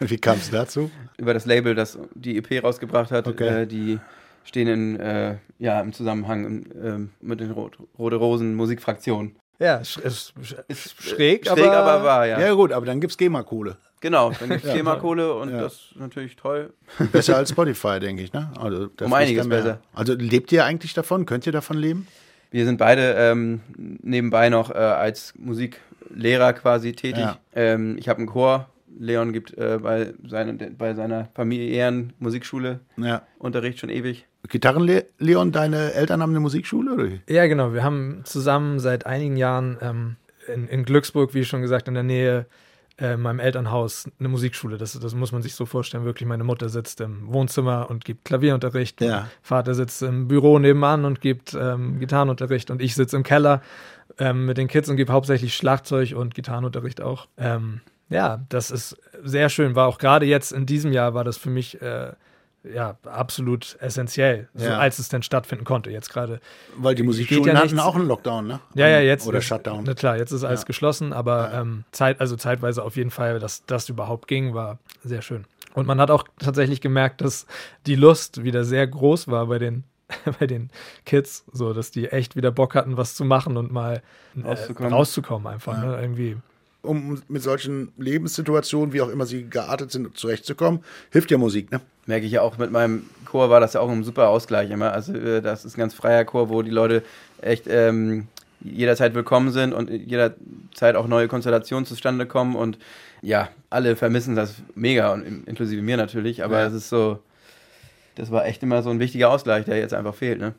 Wie 0.00 0.18
kam 0.18 0.36
es 0.36 0.50
dazu? 0.50 0.90
über 1.16 1.32
das 1.32 1.46
Label, 1.46 1.74
das 1.74 1.98
die 2.14 2.36
EP 2.36 2.62
rausgebracht 2.62 3.10
hat. 3.10 3.26
Okay. 3.26 3.62
Äh, 3.62 3.66
die 3.66 3.98
stehen 4.44 4.68
in, 4.68 5.00
äh, 5.00 5.36
ja, 5.58 5.80
im 5.80 5.92
Zusammenhang 5.92 6.66
ähm, 6.82 7.10
mit 7.20 7.40
den 7.40 7.50
Rot 7.52 7.78
Rote 7.98 8.16
Rosen 8.16 8.54
Musikfraktionen. 8.54 9.36
Ja, 9.58 9.82
sch 9.84 9.98
ist, 9.98 10.32
Ist 10.68 11.02
schräg, 11.02 11.46
schräg 11.46 11.66
aber- 11.68 11.76
aber 11.76 12.04
wahr, 12.04 12.26
ja. 12.26 12.38
Ja, 12.40 12.52
gut, 12.52 12.72
aber 12.72 12.86
dann 12.86 13.00
gibt's 13.00 13.16
GEMA-Kohle. 13.18 13.76
Genau, 14.00 14.30
dann 14.38 14.48
gibt 14.50 14.62
es 14.62 14.68
Ja. 14.68 14.76
Themakohle 14.76 15.34
und 15.34 15.50
Ja. 15.50 15.62
das 15.62 15.72
ist 15.72 15.96
natürlich 15.96 16.36
toll. 16.36 16.72
Besser 17.10 17.36
als 17.36 17.50
Spotify, 17.50 17.98
denke 17.98 18.22
ich, 18.22 18.32
ne? 18.32 18.50
Also, 18.56 18.88
Um 19.00 19.12
einiges 19.12 19.48
besser. 19.48 19.80
Also 19.92 20.14
lebt 20.14 20.52
ihr 20.52 20.64
eigentlich 20.64 20.94
davon? 20.94 21.26
Könnt 21.26 21.46
ihr 21.46 21.52
davon 21.52 21.76
leben? 21.78 22.06
Wir 22.52 22.64
sind 22.64 22.78
beide 22.78 23.14
ähm, 23.18 23.60
nebenbei 23.76 24.48
noch 24.50 24.70
äh, 24.70 24.74
als 24.74 25.34
Musiklehrer 25.36 26.52
quasi 26.52 26.92
tätig. 26.92 27.18
Ja. 27.24 27.38
Ähm, 27.54 27.96
ich 27.98 28.08
habe 28.08 28.18
einen 28.18 28.28
Chor. 28.28 28.68
Leon 28.98 29.32
gibt 29.32 29.56
äh, 29.56 29.78
bei, 29.80 30.12
seine, 30.26 30.54
bei 30.54 30.94
seiner 30.94 31.28
familiären 31.34 32.12
Musikschule 32.18 32.80
Ja. 32.96 33.22
Unterricht 33.38 33.78
schon 33.78 33.90
ewig. 33.90 34.26
Gitarren, 34.48 34.88
Leon, 35.18 35.52
deine 35.52 35.92
Eltern 35.92 36.22
haben 36.22 36.30
eine 36.30 36.40
Musikschule? 36.40 36.92
Oder? 36.94 37.08
Ja, 37.28 37.46
genau. 37.46 37.72
Wir 37.72 37.84
haben 37.84 38.22
zusammen 38.24 38.78
seit 38.78 39.06
einigen 39.06 39.36
Jahren 39.36 39.78
ähm, 39.80 40.16
in, 40.52 40.68
in 40.68 40.84
Glücksburg, 40.84 41.34
wie 41.34 41.44
schon 41.44 41.60
gesagt, 41.60 41.88
in 41.88 41.94
der 41.94 42.02
Nähe 42.02 42.46
äh, 42.98 43.16
meinem 43.16 43.38
Elternhaus 43.38 44.10
eine 44.18 44.28
Musikschule. 44.28 44.76
Das, 44.76 44.98
das 44.98 45.14
muss 45.14 45.32
man 45.32 45.42
sich 45.42 45.54
so 45.54 45.66
vorstellen. 45.66 46.04
Wirklich, 46.04 46.26
meine 46.26 46.44
Mutter 46.44 46.68
sitzt 46.68 47.00
im 47.00 47.32
Wohnzimmer 47.32 47.88
und 47.90 48.04
gibt 48.04 48.24
Klavierunterricht. 48.24 49.00
Ja. 49.00 49.28
Vater 49.42 49.74
sitzt 49.74 50.02
im 50.02 50.26
Büro 50.28 50.58
nebenan 50.58 51.04
und 51.04 51.20
gibt 51.20 51.54
ähm, 51.54 52.00
Gitarrenunterricht 52.00 52.70
und 52.70 52.82
ich 52.82 52.94
sitze 52.94 53.16
im 53.16 53.22
Keller 53.22 53.62
ähm, 54.18 54.46
mit 54.46 54.58
den 54.58 54.66
Kids 54.66 54.88
und 54.88 54.96
gebe 54.96 55.12
hauptsächlich 55.12 55.54
Schlagzeug 55.54 56.14
und 56.16 56.34
Gitarrenunterricht 56.34 57.00
auch. 57.00 57.28
Ähm, 57.36 57.80
ja, 58.08 58.40
das 58.48 58.70
ist 58.70 58.96
sehr 59.22 59.48
schön. 59.48 59.74
War 59.74 59.86
auch 59.88 59.98
gerade 59.98 60.26
jetzt 60.26 60.52
in 60.52 60.66
diesem 60.66 60.92
Jahr 60.92 61.14
war 61.14 61.24
das 61.24 61.36
für 61.36 61.50
mich 61.50 61.80
äh, 61.82 62.12
ja 62.64 62.96
absolut 63.04 63.76
essentiell, 63.80 64.48
so, 64.54 64.66
Ja. 64.66 64.78
als 64.78 64.98
es 64.98 65.08
denn 65.08 65.22
stattfinden 65.22 65.64
konnte. 65.64 65.90
Jetzt 65.90 66.10
gerade. 66.10 66.40
Weil 66.76 66.94
die 66.94 67.02
Musikschulen 67.02 67.44
ja 67.44 67.54
hatten 67.54 67.66
nichts. 67.68 67.80
auch 67.80 67.94
einen 67.94 68.08
Lockdown, 68.08 68.46
ne? 68.46 68.60
Ja, 68.74 68.88
ja, 68.88 69.00
jetzt. 69.00 69.26
Oder 69.26 69.40
Shutdown. 69.40 69.84
Na 69.86 69.94
klar, 69.94 70.16
jetzt 70.16 70.32
ist 70.32 70.44
alles 70.44 70.62
Ja. 70.62 70.66
geschlossen, 70.66 71.12
aber 71.12 71.52
ähm, 71.54 71.84
Zeit, 71.92 72.20
also 72.20 72.36
zeitweise 72.36 72.82
auf 72.82 72.96
jeden 72.96 73.10
Fall, 73.10 73.38
dass 73.38 73.64
das 73.66 73.88
überhaupt 73.88 74.26
ging, 74.28 74.54
war 74.54 74.78
sehr 75.04 75.22
schön. 75.22 75.44
Und 75.74 75.86
man 75.86 76.00
hat 76.00 76.10
auch 76.10 76.24
tatsächlich 76.40 76.80
gemerkt, 76.80 77.20
dass 77.20 77.46
die 77.86 77.94
Lust 77.94 78.42
wieder 78.42 78.64
sehr 78.64 78.86
groß 78.86 79.28
war 79.28 79.46
bei 79.46 79.58
den, 79.58 79.84
bei 80.40 80.46
den 80.46 80.70
Kids, 81.06 81.44
so 81.52 81.72
dass 81.72 81.90
die 81.92 82.08
echt 82.08 82.34
wieder 82.36 82.50
Bock 82.50 82.74
hatten, 82.74 82.96
was 82.96 83.14
zu 83.14 83.24
machen 83.24 83.56
und 83.56 83.70
mal 83.70 84.02
äh, 84.36 84.40
Rauszukommen. 84.40 84.92
rauszukommen 84.92 85.46
einfach. 85.46 85.78
Ne? 85.80 85.98
Irgendwie. 86.00 86.36
Um 86.88 87.20
mit 87.28 87.42
solchen 87.42 87.92
Lebenssituationen, 87.98 88.92
wie 88.92 89.02
auch 89.02 89.08
immer 89.10 89.26
sie 89.26 89.48
geartet 89.48 89.90
sind, 89.92 90.16
zurechtzukommen, 90.16 90.80
hilft 91.10 91.30
ja 91.30 91.38
Musik, 91.38 91.70
ne? 91.70 91.80
merke 92.06 92.24
ich 92.26 92.32
ja 92.32 92.40
auch 92.42 92.56
mit 92.56 92.70
meinem 92.70 93.02
Chor 93.26 93.50
war 93.50 93.60
das 93.60 93.74
ja 93.74 93.80
auch 93.80 93.90
ein 93.90 94.04
super 94.04 94.28
Ausgleich 94.30 94.70
immer. 94.70 94.92
Also 94.92 95.12
äh, 95.12 95.42
das 95.42 95.64
ist 95.66 95.76
ein 95.76 95.80
ganz 95.80 95.92
freier 95.92 96.24
Chor, 96.24 96.48
wo 96.48 96.62
die 96.62 96.70
Leute 96.70 97.02
echt 97.42 97.66
ähm, 97.68 98.26
jederzeit 98.60 99.14
willkommen 99.14 99.50
sind 99.52 99.74
und 99.74 99.90
jederzeit 99.90 100.96
auch 100.96 101.06
neue 101.08 101.28
Konstellationen 101.28 101.84
zustande 101.84 102.24
kommen 102.26 102.56
und 102.56 102.78
ja, 103.20 103.48
alle 103.70 103.94
vermissen 103.96 104.34
das 104.36 104.54
mega 104.74 105.12
und 105.12 105.22
in- 105.24 105.44
inklusive 105.44 105.82
mir 105.82 105.96
natürlich, 105.96 106.42
aber 106.42 106.60
Ja. 106.60 106.66
es 106.68 106.72
ist 106.72 106.88
so, 106.88 107.18
das 108.18 108.32
war 108.32 108.44
echt 108.46 108.62
immer 108.64 108.82
so 108.82 108.90
ein 108.90 108.98
wichtiger 108.98 109.30
Ausgleich, 109.30 109.64
der 109.64 109.78
jetzt 109.78 109.94
einfach 109.94 110.14
fehlt. 110.14 110.40
Ne? 110.40 110.52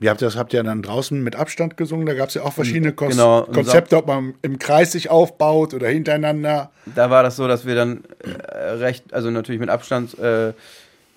Wie 0.00 0.08
habt 0.08 0.22
ihr 0.22 0.26
das? 0.26 0.36
Habt 0.36 0.54
ihr 0.54 0.62
dann 0.62 0.80
draußen 0.80 1.22
mit 1.22 1.36
Abstand 1.36 1.76
gesungen? 1.76 2.06
Da 2.06 2.14
gab 2.14 2.30
es 2.30 2.34
ja 2.34 2.42
auch 2.42 2.52
verschiedene 2.54 2.92
Kos 2.92 3.10
Genau, 3.10 3.42
Konzepte, 3.42 3.98
ob 3.98 4.06
man 4.06 4.34
im 4.40 4.58
Kreis 4.58 4.92
sich 4.92 5.10
aufbaut 5.10 5.74
oder 5.74 5.88
hintereinander. 5.88 6.70
Da 6.94 7.10
war 7.10 7.22
das 7.22 7.36
so, 7.36 7.46
dass 7.46 7.66
wir 7.66 7.74
dann 7.74 8.04
äh, 8.22 8.56
recht, 8.56 9.12
also 9.12 9.30
natürlich 9.30 9.60
mit 9.60 9.68
Abstand, 9.68 10.18
äh, 10.18 10.54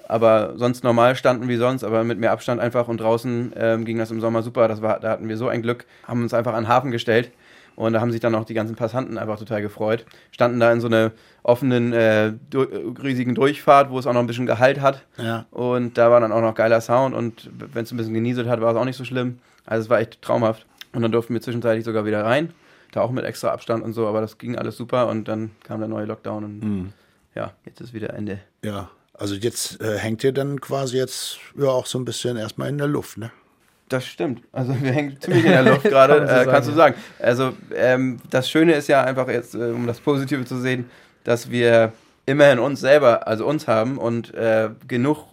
aber 0.09 0.53
sonst 0.57 0.83
normal 0.83 1.15
standen 1.15 1.47
wie 1.47 1.55
sonst, 1.55 1.83
aber 1.83 2.03
mit 2.03 2.19
mehr 2.19 2.31
Abstand 2.31 2.59
einfach 2.59 2.89
und 2.89 2.99
draußen 2.99 3.53
ähm, 3.55 3.85
ging 3.85 3.97
das 3.97 4.11
im 4.11 4.19
Sommer 4.19 4.43
super. 4.43 4.67
Das 4.67 4.81
war, 4.81 4.99
da 4.99 5.11
hatten 5.11 5.29
wir 5.29 5.37
so 5.37 5.47
ein 5.47 5.61
Glück, 5.61 5.85
haben 6.05 6.21
uns 6.21 6.33
einfach 6.33 6.53
an 6.53 6.65
den 6.65 6.67
Hafen 6.69 6.91
gestellt 6.91 7.31
und 7.77 7.93
da 7.93 8.01
haben 8.01 8.11
sich 8.11 8.19
dann 8.19 8.33
auch 8.33 8.43
die 8.43 8.55
ganzen 8.55 8.75
Passanten 8.75 9.19
einfach 9.19 9.37
total 9.37 9.61
gefreut. 9.61 10.03
Standen 10.31 10.59
da 10.59 10.71
in 10.71 10.81
so 10.81 10.87
einer 10.87 11.11
offenen, 11.43 11.93
äh, 11.93 12.33
du 12.49 12.61
riesigen 12.63 13.35
Durchfahrt, 13.35 13.91
wo 13.91 13.99
es 13.99 14.07
auch 14.07 14.13
noch 14.13 14.19
ein 14.19 14.25
bisschen 14.25 14.47
Gehalt 14.47 14.81
hat. 14.81 15.05
Ja. 15.17 15.45
Und 15.51 15.95
da 15.95 16.09
war 16.09 16.19
dann 16.19 16.31
auch 16.31 16.41
noch 16.41 16.55
geiler 16.55 16.81
Sound 16.81 17.15
und 17.15 17.51
wenn 17.53 17.83
es 17.83 17.91
ein 17.91 17.97
bisschen 17.97 18.15
genieselt 18.15 18.47
hat, 18.47 18.61
war 18.61 18.71
es 18.71 18.77
auch 18.77 18.83
nicht 18.83 18.97
so 18.97 19.05
schlimm. 19.05 19.37
Also 19.67 19.83
es 19.83 19.89
war 19.91 19.99
echt 19.99 20.23
traumhaft. 20.23 20.65
Und 20.91 21.03
dann 21.03 21.11
durften 21.11 21.35
wir 21.35 21.41
zwischenzeitlich 21.41 21.85
sogar 21.85 22.03
wieder 22.03 22.25
rein. 22.25 22.51
Da 22.93 23.01
auch 23.01 23.11
mit 23.11 23.25
extra 23.25 23.49
Abstand 23.49 23.83
und 23.83 23.93
so, 23.93 24.07
aber 24.07 24.21
das 24.21 24.39
ging 24.39 24.57
alles 24.57 24.75
super 24.75 25.07
und 25.07 25.27
dann 25.27 25.51
kam 25.63 25.79
der 25.79 25.87
neue 25.87 26.05
Lockdown 26.05 26.43
und 26.45 26.93
ja, 27.35 27.53
jetzt 27.65 27.79
ist 27.79 27.93
wieder 27.93 28.15
Ende. 28.15 28.39
Ja. 28.63 28.89
Also 29.13 29.35
jetzt 29.35 29.79
äh, 29.81 29.99
hängt 29.99 30.23
ihr 30.23 30.31
dann 30.31 30.61
quasi 30.61 30.97
jetzt 30.97 31.37
ja 31.55 31.67
auch 31.67 31.85
so 31.85 31.99
ein 31.99 32.05
bisschen 32.05 32.37
erstmal 32.37 32.69
in 32.69 32.79
der 32.79 32.87
Luft, 32.87 33.19
ne? 33.19 33.29
Das 33.89 34.05
stimmt. 34.05 34.41
Also 34.51 34.75
wir 34.81 34.91
hängen 34.91 35.17
ziemlich 35.19 35.45
in 35.45 35.51
der 35.51 35.63
Luft 35.63 35.83
gerade, 35.83 36.25
Kann 36.25 36.47
äh, 36.47 36.51
kannst 36.51 36.69
du 36.69 36.73
sagen. 36.73 36.95
Also 37.19 37.53
ähm, 37.73 38.17
das 38.29 38.49
Schöne 38.49 38.73
ist 38.73 38.87
ja 38.87 39.03
einfach 39.03 39.27
jetzt, 39.29 39.55
äh, 39.55 39.71
um 39.71 39.87
das 39.87 39.99
Positive 39.99 40.43
zu 40.45 40.59
sehen, 40.59 40.89
dass 41.23 41.49
wir 41.49 41.93
immerhin 42.25 42.59
uns 42.59 42.81
selber, 42.81 43.27
also 43.27 43.45
uns 43.45 43.67
haben 43.67 43.97
und 43.97 44.33
äh, 44.33 44.69
genug 44.87 45.25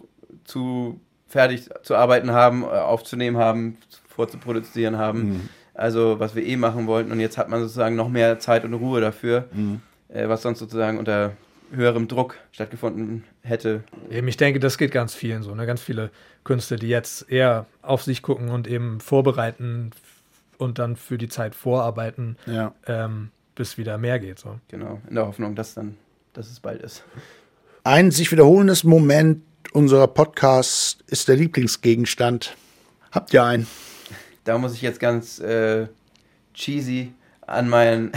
zu 0.45 0.99
fertig 1.27 1.69
zu 1.83 1.95
arbeiten 1.95 2.31
haben, 2.31 2.63
äh, 2.63 2.67
aufzunehmen 2.67 3.37
haben, 3.37 3.77
vorzuproduzieren 4.07 4.97
haben. 4.97 5.49
Also 5.73 6.19
was 6.19 6.35
wir 6.35 6.45
eh 6.45 6.55
machen 6.55 6.87
wollten 6.87 7.11
und 7.11 7.19
jetzt 7.19 7.37
hat 7.37 7.49
man 7.49 7.59
sozusagen 7.59 7.97
noch 7.97 8.07
mehr 8.07 8.39
Zeit 8.39 8.63
und 8.63 8.73
Ruhe 8.73 9.01
dafür, 9.01 9.49
äh, 10.07 10.29
was 10.29 10.41
sonst 10.41 10.59
sozusagen 10.59 10.97
unter 10.97 11.33
höherem 11.71 12.07
Druck 12.07 12.37
stattgefunden 12.51 13.23
hätte. 13.41 13.83
Eben, 14.09 14.27
ich 14.27 14.37
denke, 14.37 14.59
das 14.59 14.77
geht 14.77 14.91
ganz 14.91 15.13
vielen 15.13 15.43
so. 15.43 15.55
Ne? 15.55 15.65
Ganz 15.65 15.81
viele 15.81 16.11
Künstler, 16.43 16.77
die 16.77 16.87
jetzt 16.89 17.29
eher 17.29 17.65
auf 17.81 18.03
sich 18.03 18.21
gucken 18.21 18.49
und 18.49 18.67
eben 18.67 18.99
vorbereiten 18.99 19.91
und 20.57 20.79
dann 20.79 20.95
für 20.95 21.17
die 21.17 21.27
Zeit 21.29 21.55
vorarbeiten, 21.55 22.37
Ja. 22.45 22.73
ähm, 22.87 23.31
bis 23.55 23.77
wieder 23.77 23.97
mehr 23.97 24.19
geht. 24.19 24.39
So. 24.39 24.59
Genau, 24.67 25.01
in 25.09 25.15
der 25.15 25.27
Hoffnung, 25.27 25.55
dass 25.55 25.73
dann, 25.73 25.97
dass 26.33 26.49
es 26.49 26.59
bald 26.59 26.81
ist. 26.81 27.03
Ein 27.83 28.11
sich 28.11 28.31
wiederholendes 28.31 28.83
Moment 28.83 29.43
unserer 29.73 30.07
Podcast 30.07 31.03
ist 31.07 31.27
der 31.27 31.35
Lieblingsgegenstand. 31.37 32.55
Habt 33.11 33.33
ihr 33.33 33.43
einen? 33.43 33.67
da 34.43 34.57
muss 34.59 34.73
ich 34.73 34.81
jetzt 34.81 34.99
ganz 34.99 35.39
äh, 35.39 35.87
cheesy 36.53 37.11
an 37.47 37.67
mein, 37.67 38.11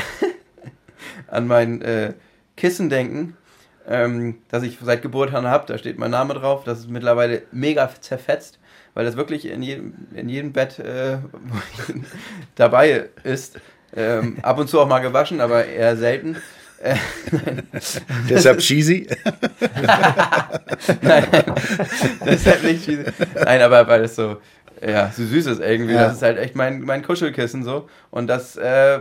an 1.29 1.47
mein 1.47 1.81
äh, 1.83 2.13
Kissen 2.59 2.91
denken, 2.91 3.37
ähm, 3.89 4.39
das 4.49 4.63
ich 4.65 4.79
seit 4.83 5.01
Geburt 5.01 5.33
an 5.33 5.47
habe. 5.47 5.65
Da 5.67 5.79
steht 5.79 5.99
mein 5.99 6.11
Name 6.11 6.35
drauf. 6.35 6.65
Das 6.65 6.81
ist 6.81 6.91
mittlerweile 6.91 7.43
mega 7.53 7.89
zerfetzt, 8.01 8.59
weil 8.95 9.05
das 9.05 9.17
wirklich 9.17 9.49
in 9.49 9.63
jedem, 9.63 9.95
in 10.15 10.29
jedem 10.29 10.53
Bett 10.53 10.79
äh, 10.79 11.19
dabei 12.57 13.09
ist. 13.23 13.59
Ähm, 13.97 14.37
ab 14.43 14.59
und 14.59 14.69
zu 14.69 14.81
auch 14.81 14.89
mal 14.89 14.99
gewaschen, 14.99 15.41
aber 15.41 15.65
eher 15.65 15.97
selten. 15.97 16.37
Äh, 16.83 16.97
Deshalb 18.29 18.59
cheesy. 18.59 19.09
Nein, 21.01 21.27
halt 21.31 22.65
nicht 22.65 22.85
cheesy. 22.85 23.05
Nein, 23.35 23.63
aber 23.63 23.89
weil 23.89 24.05
es 24.05 24.15
so, 24.15 24.37
ja, 24.87 25.11
so 25.11 25.25
süß 25.25 25.47
ist 25.47 25.61
irgendwie. 25.61 25.95
Ja. 25.95 26.05
Das 26.05 26.17
ist 26.17 26.23
halt 26.23 26.39
echt 26.39 26.55
mein, 26.55 26.83
mein 26.83 27.03
Kuschelkissen 27.03 27.65
so. 27.65 27.89
Und 28.11 28.27
das 28.27 28.57
äh, 28.57 29.01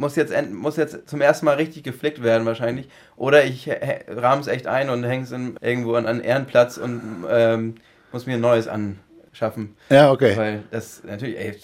muss, 0.00 0.16
jetzt 0.16 0.34
muss 0.50 0.76
jetzt 0.76 1.08
zum 1.08 1.20
ersten 1.20 1.44
Mal 1.44 1.56
richtig 1.56 1.84
geflickt 1.84 2.22
werden 2.22 2.46
wahrscheinlich. 2.46 2.88
Oder 3.16 3.44
ich 3.44 3.70
rahme 4.08 4.40
es 4.40 4.48
echt 4.48 4.66
ein 4.66 4.90
und 4.90 5.04
hänge 5.04 5.24
es 5.24 5.30
irgendwo 5.30 5.94
an 5.94 6.06
einen 6.06 6.20
Ehrenplatz 6.20 6.78
und 6.78 7.24
ähm, 7.30 7.74
muss 8.10 8.26
mir 8.26 8.34
ein 8.34 8.40
neues 8.40 8.66
anschaffen. 8.66 9.76
Ja, 9.90 10.10
okay. 10.10 10.36
Weil 10.36 10.62
das 10.70 11.02
natürlich, 11.04 11.38
ey, 11.38 11.54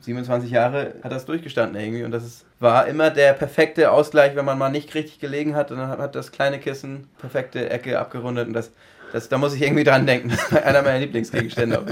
27 0.00 0.50
Jahre 0.50 0.94
hat 1.02 1.12
das 1.12 1.26
durchgestanden 1.26 1.80
irgendwie 1.80 2.04
und 2.04 2.12
das 2.12 2.24
ist, 2.24 2.46
war 2.60 2.86
immer 2.86 3.10
der 3.10 3.32
perfekte 3.32 3.90
Ausgleich, 3.90 4.36
wenn 4.36 4.44
man 4.44 4.56
mal 4.56 4.70
nicht 4.70 4.94
richtig 4.94 5.18
gelegen 5.18 5.56
hat, 5.56 5.70
dann 5.72 5.80
hat 5.80 6.14
das 6.14 6.32
kleine 6.32 6.60
Kissen 6.60 7.08
perfekte 7.18 7.68
Ecke 7.70 7.98
abgerundet 7.98 8.46
und 8.46 8.54
das, 8.54 8.70
das 9.12 9.28
da 9.28 9.36
muss 9.36 9.54
ich 9.54 9.62
irgendwie 9.62 9.84
dran 9.84 10.06
denken. 10.06 10.30
Das 10.30 10.52
war 10.52 10.62
einer 10.62 10.82
meiner 10.82 11.00
Lieblingsgegenstände. 11.00 11.84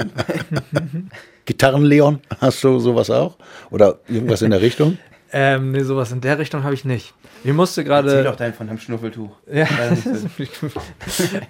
Gitarrenleon, 1.44 2.20
hast 2.40 2.62
du 2.62 2.78
sowas 2.78 3.10
auch? 3.10 3.36
Oder 3.70 3.98
irgendwas 4.06 4.42
in 4.42 4.52
der 4.52 4.62
Richtung? 4.62 4.96
Ähm, 5.32 5.72
nee, 5.72 5.82
sowas 5.82 6.10
in 6.12 6.20
der 6.20 6.38
Richtung 6.38 6.62
habe 6.64 6.74
ich 6.74 6.84
nicht. 6.84 7.12
Ich 7.44 7.52
musste 7.52 7.82
Erzähl 7.82 8.02
gerade. 8.02 8.24
doch 8.24 8.36
dein 8.36 8.54
von 8.54 8.66
deinem 8.66 8.78
Schnuffeltuch. 8.78 9.30
Ja, 9.46 9.64
Ja, 9.64 9.90
das 9.90 10.06
ist- 10.06 10.26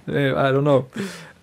nee, 0.07 0.31
I 0.31 0.35
don't 0.35 0.62
know. 0.62 0.87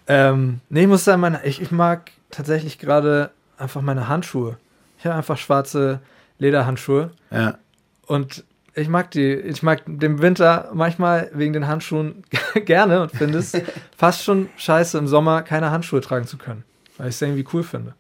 Ähm, 0.08 0.60
nee, 0.70 0.82
ich 0.82 0.88
muss 0.88 1.04
sagen, 1.06 1.22
meine, 1.22 1.44
ich, 1.46 1.62
ich 1.62 1.72
mag 1.72 2.12
tatsächlich 2.32 2.78
gerade 2.78 3.32
einfach 3.58 3.82
meine 3.82 4.08
Handschuhe. 4.08 4.58
Ich 5.00 5.06
habe 5.06 5.16
einfach 5.16 5.38
schwarze 5.38 6.00
Lederhandschuhe 6.38 7.12
Ja. 7.32 7.58
und 8.06 8.44
ich 8.74 8.90
mag 8.90 9.10
die, 9.12 9.34
ich 9.34 9.64
mag 9.64 9.84
den 9.86 10.22
Winter 10.22 10.70
manchmal 10.74 11.32
wegen 11.34 11.54
den 11.54 11.68
Handschuhen 11.68 12.24
gerne 12.66 13.02
und 13.02 13.12
finde 13.12 13.38
es 13.40 13.54
fast 13.98 14.24
schon 14.24 14.50
scheiße, 14.58 14.98
im 14.98 15.08
Sommer 15.08 15.42
keine 15.44 15.72
Handschuhe 15.72 16.02
tragen 16.02 16.28
zu 16.28 16.38
können, 16.38 16.64
weil 16.98 17.08
ich 17.08 17.16
es 17.16 17.22
irgendwie 17.22 17.46
cool 17.54 17.64
finde. 17.64 17.94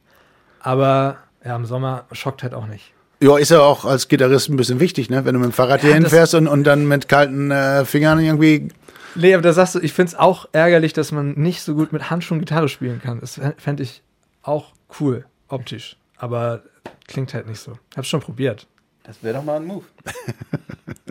Aber 0.59 1.17
ja, 1.45 1.55
im 1.55 1.65
Sommer 1.65 2.05
schockt 2.11 2.43
halt 2.43 2.53
auch 2.53 2.67
nicht. 2.67 2.91
Ja, 3.21 3.37
ist 3.37 3.49
ja 3.51 3.61
auch 3.61 3.85
als 3.85 4.07
Gitarrist 4.07 4.49
ein 4.49 4.57
bisschen 4.57 4.79
wichtig, 4.79 5.09
ne? 5.09 5.23
Wenn 5.25 5.33
du 5.33 5.39
mit 5.39 5.49
dem 5.49 5.53
Fahrrad 5.53 5.81
hier 5.81 5.91
Ja, 5.91 5.95
hinfährst 5.95 6.35
und, 6.35 6.47
und 6.47 6.63
dann 6.65 6.87
mit 6.87 7.07
kalten 7.07 7.49
äh, 7.51 7.85
Fingern 7.85 8.19
irgendwie. 8.19 8.67
Nee, 9.15 9.33
aber 9.33 9.41
da 9.43 9.53
sagst 9.53 9.75
du, 9.75 9.79
ich 9.79 9.93
finde 9.93 10.11
es 10.11 10.15
auch 10.19 10.47
ärgerlich, 10.51 10.91
dass 10.93 11.11
man 11.13 11.31
nicht 11.33 11.61
so 11.61 11.73
gut 11.75 11.93
mit 11.93 12.09
Handschuhen 12.09 12.39
Gitarre 12.41 12.67
spielen 12.67 13.01
kann. 13.01 13.21
Das 13.21 13.39
fände 13.57 13.83
ich 13.83 14.01
auch 14.43 14.73
cool, 14.99 15.25
optisch. 15.47 15.95
Aber 16.17 16.63
klingt 17.07 17.33
halt 17.33 17.47
nicht 17.47 17.59
so. 17.61 17.77
Hab's 17.95 18.09
schon 18.09 18.19
probiert. 18.19 18.67
Das 19.03 19.23
wäre 19.23 19.35
doch 19.35 19.43
mal 19.43 19.57
ein 19.57 19.65
Move. 19.65 19.85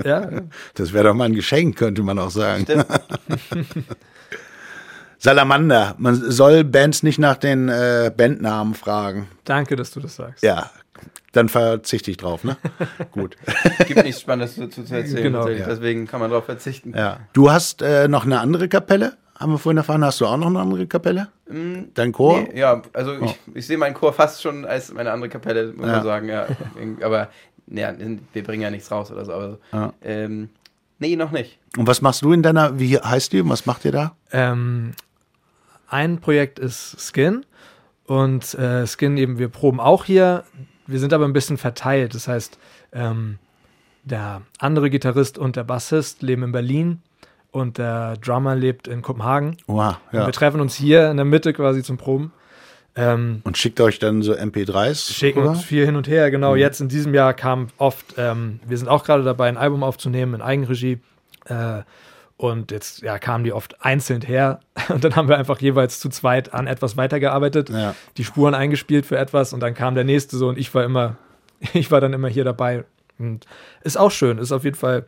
Ja, 0.04 0.28
Das 0.74 0.92
wäre 0.92 1.04
doch 1.04 1.14
mal 1.14 1.24
ein 1.24 1.34
Geschenk, 1.34 1.76
könnte 1.76 2.02
man 2.02 2.18
auch 2.18 2.30
sagen. 2.30 2.64
Stimmt. 2.64 2.86
Salamander. 5.18 5.94
Man 5.98 6.14
soll 6.30 6.64
Bands 6.64 7.02
nicht 7.02 7.18
nach 7.18 7.36
den 7.36 7.68
äh, 7.68 8.12
Bandnamen 8.14 8.74
fragen. 8.74 9.28
danke, 9.44 9.76
dass 9.76 9.90
du 9.92 10.00
das 10.00 10.16
sagst. 10.16 10.42
Ja, 10.42 10.70
dann 11.32 11.48
verzichte 11.48 12.10
ich 12.10 12.16
drauf, 12.16 12.44
ne? 12.44 12.56
Gut. 13.12 13.36
Gibt 13.86 14.04
nichts 14.04 14.20
Spannendes 14.20 14.54
zu, 14.54 14.68
zu 14.68 14.80
erzählen. 14.94 15.22
Genau, 15.22 15.48
ja. 15.48 15.66
Deswegen 15.66 16.06
kann 16.06 16.20
man 16.20 16.30
darauf 16.30 16.44
verzichten. 16.46 16.94
Ja. 16.96 17.20
Du 17.32 17.50
hast 17.50 17.82
äh, 17.82 18.08
noch 18.08 18.24
eine 18.24 18.40
andere 18.40 18.68
Kapelle, 18.68 19.16
haben 19.38 19.52
wir 19.52 19.58
vorhin 19.58 19.78
erfahren. 19.78 20.04
Hast 20.04 20.20
du 20.20 20.26
auch 20.26 20.36
noch 20.36 20.46
eine 20.46 20.60
andere 20.60 20.86
Kapelle? 20.86 21.28
Dein 21.94 22.12
Chor? 22.12 22.40
Nee, 22.42 22.58
ja, 22.60 22.82
also 22.92 23.18
ich, 23.20 23.38
ich 23.54 23.66
sehe 23.66 23.76
meinen 23.78 23.94
Chor 23.94 24.12
fast 24.12 24.42
schon 24.42 24.64
als 24.64 24.92
meine 24.92 25.10
andere 25.12 25.28
Kapelle, 25.28 25.72
muss 25.76 25.86
Ja. 25.86 25.92
man 25.96 26.04
sagen. 26.04 26.28
Ja. 26.28 26.46
Aber 27.02 27.28
ja, 27.66 27.92
wir 28.32 28.42
bringen 28.44 28.62
ja 28.62 28.70
nichts 28.70 28.90
raus 28.90 29.10
oder 29.10 29.24
so. 29.24 29.32
Aber, 29.32 29.58
Ja. 29.72 29.92
ähm, 30.02 30.50
nee, 30.98 31.16
noch 31.16 31.32
nicht. 31.32 31.58
Und 31.76 31.86
was 31.86 32.00
machst 32.00 32.22
du 32.22 32.32
in 32.32 32.42
deiner, 32.42 32.78
wie 32.78 32.96
heißt 32.98 33.32
die? 33.32 33.46
Was 33.48 33.66
macht 33.66 33.84
ihr 33.84 33.92
da? 33.92 34.16
Ähm, 34.32 34.92
ein 35.88 36.20
Projekt 36.20 36.58
ist 36.58 36.96
Skin. 37.12 37.44
Und 38.06 38.54
äh, 38.54 38.86
Skin 38.86 39.16
eben, 39.16 39.38
wir 39.38 39.48
proben 39.48 39.80
auch 39.80 40.04
hier. 40.04 40.44
Wir 40.86 40.98
sind 40.98 41.12
aber 41.12 41.24
ein 41.24 41.32
bisschen 41.32 41.56
verteilt. 41.58 42.14
Das 42.14 42.28
heißt, 42.28 42.58
ähm, 42.92 43.38
der 44.04 44.42
andere 44.58 44.90
Gitarrist 44.90 45.38
und 45.38 45.56
der 45.56 45.64
Bassist 45.64 46.22
leben 46.22 46.42
in 46.42 46.52
Berlin 46.52 47.02
und 47.50 47.78
der 47.78 48.16
Drummer 48.18 48.54
lebt 48.54 48.88
in 48.88 49.00
Kopenhagen. 49.02 49.56
Wow, 49.66 49.96
Und 50.12 50.18
ja. 50.18 50.26
wir 50.26 50.32
treffen 50.32 50.60
uns 50.60 50.74
hier 50.74 51.10
in 51.10 51.16
der 51.16 51.24
Mitte 51.24 51.52
quasi 51.52 51.82
zum 51.82 51.96
Proben. 51.96 52.32
Ähm, 52.96 53.40
Und 53.44 53.56
schickt 53.58 53.80
euch 53.80 53.98
dann 53.98 54.22
so 54.22 54.34
MP3s? 54.34 55.12
schicken 55.12 55.40
rüber? 55.40 55.50
uns 55.52 55.64
viel 55.64 55.84
hin 55.84 55.96
und 55.96 56.06
her. 56.06 56.28
Mhm. 56.28 56.32
Genau, 56.32 56.54
jetzt 56.54 56.80
in 56.80 56.88
diesem 56.88 57.14
Jahr 57.14 57.34
kam 57.34 57.68
oft, 57.78 58.14
ähm, 58.18 58.60
wir 58.66 58.76
sind 58.78 58.88
auch 58.88 59.04
gerade 59.04 59.24
dabei, 59.24 59.48
ein 59.48 59.56
Album 59.56 59.82
aufzunehmen 59.82 60.34
in 60.34 60.42
Eigenregie. 60.42 61.00
Äh, 61.46 61.82
und 62.36 62.70
jetzt 62.72 63.02
ja, 63.02 63.18
kamen 63.18 63.44
die 63.44 63.52
oft 63.52 63.82
einzeln 63.84 64.20
her. 64.22 64.60
Und 64.88 65.04
dann 65.04 65.14
haben 65.16 65.28
wir 65.28 65.38
einfach 65.38 65.60
jeweils 65.60 66.00
zu 66.00 66.08
zweit 66.08 66.52
an 66.52 66.66
etwas 66.66 66.96
weitergearbeitet, 66.96 67.70
Ja. 67.70 67.94
die 68.16 68.24
Spuren 68.24 68.54
eingespielt 68.54 69.06
für 69.06 69.16
etwas 69.16 69.52
und 69.52 69.60
dann 69.60 69.72
kam 69.74 69.94
der 69.94 70.04
nächste 70.04 70.36
so 70.36 70.48
und 70.48 70.58
ich 70.58 70.74
war 70.74 70.82
immer, 70.84 71.16
ich 71.72 71.90
war 71.90 72.00
dann 72.00 72.12
immer 72.12 72.28
hier 72.28 72.44
dabei. 72.44 72.84
Und 73.18 73.46
ist 73.82 73.96
auch 73.96 74.10
schön, 74.10 74.38
ist 74.38 74.50
auf 74.52 74.64
jeden 74.64 74.76
Fall, 74.76 75.06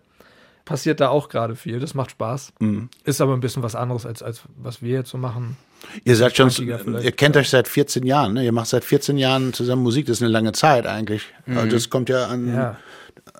passiert 0.64 1.00
da 1.00 1.08
auch 1.08 1.28
gerade 1.28 1.56
viel. 1.56 1.80
Das 1.80 1.94
macht 1.94 2.12
Spaß. 2.12 2.52
Mhm. 2.60 2.88
Ist 3.04 3.20
aber 3.20 3.34
ein 3.34 3.40
bisschen 3.40 3.62
was 3.64 3.74
anderes, 3.74 4.06
als, 4.06 4.22
als 4.22 4.42
was 4.56 4.80
wir 4.82 4.94
jetzt 4.94 5.10
so 5.10 5.18
machen. 5.18 5.56
Ihr 6.04 6.16
seid 6.16 6.36
schon, 6.36 6.50
ihr 6.50 7.12
kennt 7.12 7.36
euch 7.36 7.50
seit 7.50 7.68
14 7.68 8.04
Jahren, 8.06 8.32
ne? 8.34 8.44
Ihr 8.44 8.52
macht 8.52 8.68
seit 8.68 8.84
14 8.84 9.18
Jahren 9.18 9.52
zusammen 9.52 9.82
Musik, 9.82 10.06
das 10.06 10.18
ist 10.18 10.22
eine 10.22 10.30
lange 10.32 10.52
Zeit 10.52 10.86
eigentlich. 10.86 11.22
Also 11.46 11.68
das 11.68 11.90
kommt 11.90 12.08
ja 12.08 12.26
an, 12.26 12.48
Ja. 12.52 12.76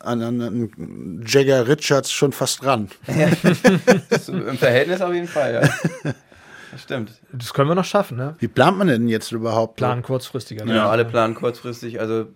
An, 0.01 0.22
an, 0.22 0.40
an 0.42 1.25
Jagger 1.27 1.68
Richards 1.68 2.11
schon 2.12 2.33
fast 2.33 2.64
ran. 2.64 2.88
Das, 4.11 4.29
Im 4.29 4.59
Verhältnis 4.59 5.01
auf 5.01 5.12
jeden 5.14 5.29
Fall, 5.29 5.55
ja. 5.55 6.12
Das 6.72 6.83
stimmt. 6.83 7.12
Das 7.33 7.55
können 7.55 7.68
wir 7.70 7.75
noch 7.75 7.85
schaffen, 7.85 8.16
ne? 8.16 8.37
Wie 8.38 8.49
plant 8.49 8.77
man 8.79 8.88
denn 8.88 9.09
jetzt 9.09 9.33
überhaupt? 9.33 9.77
Planen 9.77 10.03
kurzfristiger. 10.03 10.64
Ne? 10.64 10.72
Genau, 10.72 10.88
alle 10.88 11.05
planen 11.05 11.35
kurzfristig. 11.35 12.01
Also 12.01 12.27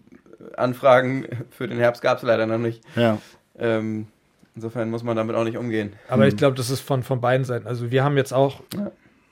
Anfragen 0.57 1.27
für 1.51 1.69
den 1.69 1.79
Herbst 1.79 2.03
gab 2.03 2.19
es 2.19 2.23
leider 2.23 2.47
noch 2.47 2.59
nicht. 2.59 2.83
Ja. 2.97 3.19
Ähm, 3.59 4.07
insofern 4.55 4.89
muss 4.91 5.03
man 5.03 5.17
damit 5.17 5.37
auch 5.37 5.45
nicht 5.45 5.57
umgehen. 5.59 5.93
Aber 6.09 6.27
ich 6.27 6.37
glaube, 6.37 6.57
das 6.57 6.71
ist 6.71 6.81
von, 6.81 7.03
von 7.03 7.21
beiden 7.21 7.45
Seiten. 7.45 7.67
Also 7.67 7.91
wir 7.91 8.05
haben 8.05 8.17
jetzt 8.17 8.33
auch, 8.33 8.63
Ja. 8.75 8.91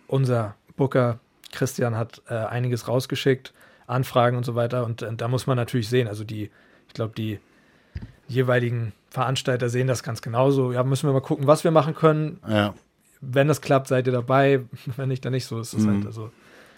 unser 0.09 0.55
Booker 0.77 1.21
Christian 1.53 1.97
hat 1.97 2.21
äh, 2.29 2.35
einiges 2.35 2.89
rausgeschickt, 2.89 3.53
Anfragen 3.87 4.37
und 4.37 4.45
so 4.45 4.55
weiter. 4.55 4.85
Und 4.85 5.03
äh, 5.03 5.15
da 5.17 5.29
muss 5.29 5.47
man 5.47 5.57
natürlich 5.57 5.89
sehen, 5.89 6.09
also 6.09 6.25
die, 6.25 6.51
ich 6.89 6.95
glaube, 6.95 7.15
die 7.17 7.41
jeweiligen 8.29 8.93
Veranstalter 9.11 9.69
sehen 9.69 9.87
das 9.87 10.03
ganz 10.03 10.23
genauso. 10.23 10.73
Ja, 10.73 10.83
müssen 10.85 11.09
wir 11.09 11.13
mal 11.13 11.21
gucken, 11.21 11.47
was 11.47 11.65
wir 11.65 11.71
machen 11.71 11.95
können. 11.95 12.39
Ja. 12.49 12.75
Wenn 13.21 13.49
das 13.49 13.61
klappt, 13.61 13.89
seid 13.89 14.07
ihr 14.07 14.13
dabei. 14.13 14.61
Wenn 14.97 15.09
nicht, 15.09 15.25
dann 15.25 15.33
nicht 15.33 15.47
so. 15.47 15.59
Ist 15.61 15.73
es 15.75 15.85
Mhm. 15.85 15.97
halt, 15.97 16.07
also 16.07 16.31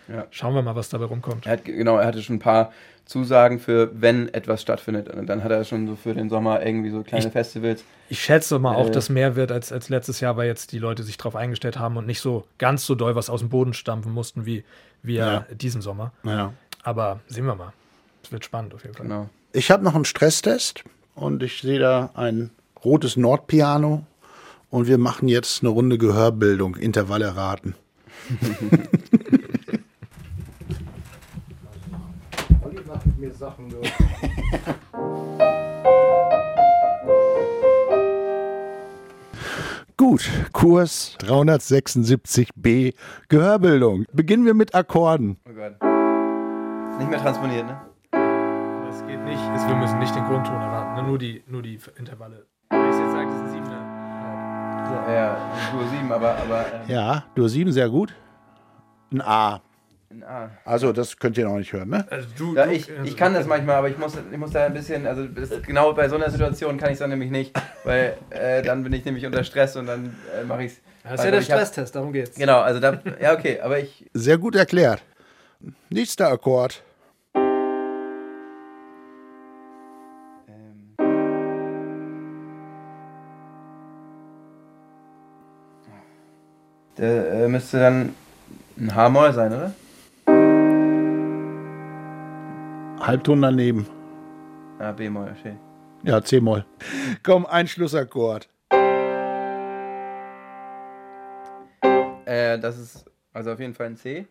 Ja. 0.08 0.26
schauen 0.30 0.54
wir 0.54 0.62
mal, 0.62 0.74
was 0.76 0.88
dabei 0.88 1.04
rumkommt. 1.06 1.46
Er 1.46 1.52
hat, 1.52 1.64
genau, 1.64 1.98
er 1.98 2.06
hatte 2.06 2.22
schon 2.22 2.36
ein 2.36 2.40
paar 2.40 2.72
Zusagen 3.04 3.58
für, 3.58 3.90
wenn 4.00 4.32
etwas 4.32 4.62
stattfindet. 4.62 5.08
Und 5.08 5.26
dann 5.26 5.42
hat 5.42 5.50
er 5.50 5.64
schon 5.64 5.86
so 5.88 5.96
für 5.96 6.14
den 6.14 6.30
Sommer 6.30 6.64
irgendwie 6.64 6.90
so 6.90 7.02
kleine 7.02 7.26
Ich- 7.26 7.32
Festivals. 7.32 7.84
Ich 8.08 8.22
schätze 8.22 8.58
mal 8.60 8.76
auch, 8.76 8.86
Äh. 8.88 8.90
dass 8.92 9.08
mehr 9.08 9.34
wird 9.36 9.50
als, 9.52 9.72
als 9.72 9.88
letztes 9.88 10.20
Jahr, 10.20 10.36
weil 10.36 10.46
jetzt 10.46 10.72
die 10.72 10.78
Leute 10.78 11.02
sich 11.02 11.16
darauf 11.18 11.34
eingestellt 11.36 11.78
haben 11.78 11.96
und 11.96 12.06
nicht 12.06 12.20
so 12.20 12.44
ganz 12.58 12.86
so 12.86 12.94
doll 12.94 13.16
was 13.16 13.28
aus 13.28 13.40
dem 13.40 13.48
Boden 13.48 13.74
stampfen 13.74 14.12
mussten 14.12 14.46
wie 14.46 14.64
wir 15.02 15.14
Ja. 15.26 15.46
diesen 15.54 15.80
Sommer. 15.82 16.12
ja. 16.24 16.52
Aber 16.82 17.20
sehen 17.28 17.44
wir 17.44 17.54
mal. 17.56 17.72
Es 18.22 18.32
wird 18.32 18.44
spannend 18.44 18.72
auf 18.74 18.84
jeden 18.84 18.94
Fall. 18.94 19.06
Genau. 19.06 19.28
Ich 19.52 19.70
habe 19.70 19.84
noch 19.84 19.94
einen 19.94 20.04
Stresstest 20.06 20.82
und 21.14 21.42
ich 21.42 21.60
sehe 21.60 21.78
da 21.78 22.10
ein 22.14 22.50
rotes 22.84 23.16
Nordpiano 23.16 24.04
und 24.70 24.86
wir 24.86 24.98
machen 24.98 25.28
jetzt 25.28 25.62
eine 25.62 25.70
Runde 25.70 25.98
Gehörbildung, 25.98 26.76
Intervalle 26.76 27.36
raten. 27.36 27.74
Gut, 39.96 40.30
Kurs 40.52 41.16
376b 41.20 42.94
Gehörbildung. 43.28 44.06
Beginnen 44.12 44.46
wir 44.46 44.54
mit 44.54 44.74
Akkorden. 44.74 45.36
Oh 45.46 45.52
Gott. 45.52 45.76
Nicht 46.98 47.10
mehr 47.10 47.20
transponiert, 47.20 47.66
ne? 47.66 47.89
Das 48.90 49.06
geht 49.06 49.20
nicht. 49.20 49.40
Ist, 49.54 49.68
wir 49.68 49.76
müssen 49.76 50.00
nicht 50.00 50.12
den 50.16 50.24
Grundton 50.24 50.60
erwarten, 50.60 51.00
ne? 51.00 51.06
nur, 51.06 51.16
die, 51.16 51.44
nur 51.46 51.62
die 51.62 51.78
Intervalle. 51.96 52.44
Wenn 52.70 52.90
ich 52.90 52.98
jetzt 52.98 53.12
sage, 53.12 53.26
das 53.28 53.38
sind 53.38 53.50
Siebener. 53.50 53.80
Ja, 55.06 55.12
ja 55.14 55.36
Dur 55.72 55.88
7, 55.88 56.10
aber, 56.10 56.30
aber 56.34 56.64
ähm, 56.74 56.80
Ja, 56.88 57.24
Dur 57.36 57.48
7, 57.48 57.70
sehr 57.70 57.88
gut. 57.88 58.12
Ein 59.12 59.20
A. 59.20 59.60
in 60.10 60.24
A. 60.24 60.50
Also, 60.64 60.92
das 60.92 61.16
könnt 61.16 61.38
ihr 61.38 61.44
noch 61.44 61.56
nicht 61.56 61.72
hören, 61.72 61.88
ne? 61.88 62.04
Also 62.10 62.26
du, 62.36 62.56
Ja, 62.56 62.66
ich, 62.66 62.90
also- 62.90 63.04
ich 63.04 63.16
kann 63.16 63.32
das 63.32 63.46
manchmal, 63.46 63.76
aber 63.76 63.88
ich 63.90 63.96
muss, 63.96 64.14
ich 64.28 64.38
muss 64.38 64.50
da 64.50 64.66
ein 64.66 64.74
bisschen, 64.74 65.06
also 65.06 65.24
das, 65.24 65.50
genau 65.62 65.92
bei 65.92 66.08
so 66.08 66.16
einer 66.16 66.28
Situation 66.28 66.76
kann 66.76 66.88
ich 66.88 66.94
es 66.94 66.98
dann 66.98 67.10
nämlich 67.10 67.30
nicht, 67.30 67.56
weil 67.84 68.16
äh, 68.30 68.60
dann 68.62 68.82
bin 68.82 68.92
ich 68.92 69.04
nämlich 69.04 69.24
unter 69.24 69.44
Stress 69.44 69.76
und 69.76 69.86
dann 69.86 70.16
äh, 70.36 70.42
mache 70.44 70.64
ich 70.64 70.72
es. 70.72 70.80
Das 71.04 71.20
ist 71.20 71.24
ja 71.26 71.30
der 71.30 71.42
Stresstest, 71.42 71.94
darum 71.94 72.12
geht's. 72.12 72.36
Genau, 72.36 72.58
also 72.58 72.80
da, 72.80 73.00
ja 73.20 73.34
okay, 73.34 73.60
aber 73.60 73.78
ich, 73.78 74.10
Sehr 74.14 74.36
gut 74.36 74.56
erklärt. 74.56 75.00
Nächster 75.90 76.26
Akkord. 76.26 76.82
Der 87.00 87.32
äh, 87.32 87.48
müsste 87.48 87.78
dann 87.78 88.14
ein 88.78 88.94
H-Moll 88.94 89.32
sein, 89.32 89.52
oder? 89.52 89.72
Halbton 93.00 93.40
daneben. 93.40 93.86
Ah, 94.78 94.92
B-Moll, 94.92 95.34
okay. 95.38 95.56
Ja, 96.02 96.22
C-Moll. 96.22 96.64
Komm, 97.22 97.46
ein 97.46 97.66
Schlussakkord. 97.66 98.48
Äh, 102.26 102.58
das 102.58 102.78
ist 102.78 103.04
also 103.32 103.52
auf 103.52 103.60
jeden 103.60 103.74
Fall 103.74 103.86
ein 103.86 103.96
C, 103.96 104.26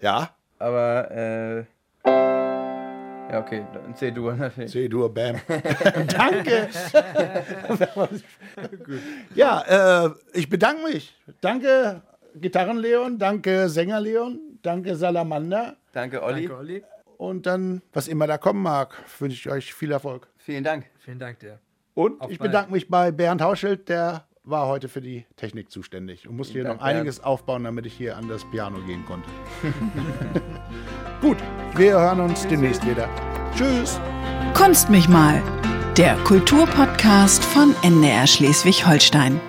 Ja, 0.00 0.30
aber 0.58 1.10
äh, 1.10 1.58
ja 2.04 3.40
okay, 3.40 3.64
ein 3.86 3.94
C-Dur 3.94 4.34
natürlich. 4.34 4.70
C-Dur, 4.70 5.12
Bam. 5.12 5.36
Danke. 6.06 6.68
Ja, 9.34 10.04
äh, 10.06 10.10
ich 10.34 10.48
bedanke 10.48 10.82
mich. 10.84 11.14
Danke, 11.40 12.02
Gitarrenleon. 12.34 13.18
Danke, 13.18 13.68
Sänger-Leon. 13.68 14.38
Danke, 14.62 14.96
Salamander. 14.96 15.76
Danke, 15.92 16.22
Olli. 16.22 16.48
Danke, 16.48 16.56
Olli. 16.58 16.82
Und 17.18 17.46
dann, 17.46 17.82
was 17.92 18.08
immer 18.08 18.26
da 18.26 18.38
kommen 18.38 18.62
mag, 18.62 18.94
wünsche 19.18 19.36
ich 19.48 19.54
euch 19.54 19.74
viel 19.74 19.92
Erfolg. 19.92 20.28
Vielen 20.38 20.64
Dank. 20.64 20.86
Vielen 20.98 21.18
Dank 21.18 21.38
dir. 21.38 21.60
Und 21.94 22.20
Auf 22.20 22.30
ich 22.30 22.38
bald. 22.38 22.50
bedanke 22.50 22.72
mich 22.72 22.88
bei 22.88 23.12
Bernd 23.12 23.42
Hauschild, 23.42 23.88
der 23.88 24.26
war 24.44 24.66
heute 24.66 24.88
für 24.88 25.00
die 25.00 25.24
Technik 25.36 25.70
zuständig 25.70 26.26
und 26.28 26.36
musste 26.36 26.54
hier 26.54 26.64
Dank, 26.64 26.80
noch 26.80 26.84
einiges 26.86 27.22
aufbauen, 27.22 27.64
damit 27.64 27.86
ich 27.86 27.92
hier 27.94 28.16
an 28.16 28.28
das 28.28 28.44
Piano 28.50 28.78
gehen 28.86 29.04
konnte. 29.06 29.28
Gut, 31.20 31.36
wir 31.76 31.92
hören 31.92 32.20
uns 32.20 32.46
demnächst 32.48 32.84
wieder. 32.86 33.08
Tschüss. 33.54 34.00
Kunst 34.54 34.90
mich 34.90 35.08
mal. 35.08 35.40
Der 35.96 36.16
Kulturpodcast 36.24 37.44
von 37.44 37.74
NDR 37.82 38.26
Schleswig-Holstein. 38.26 39.40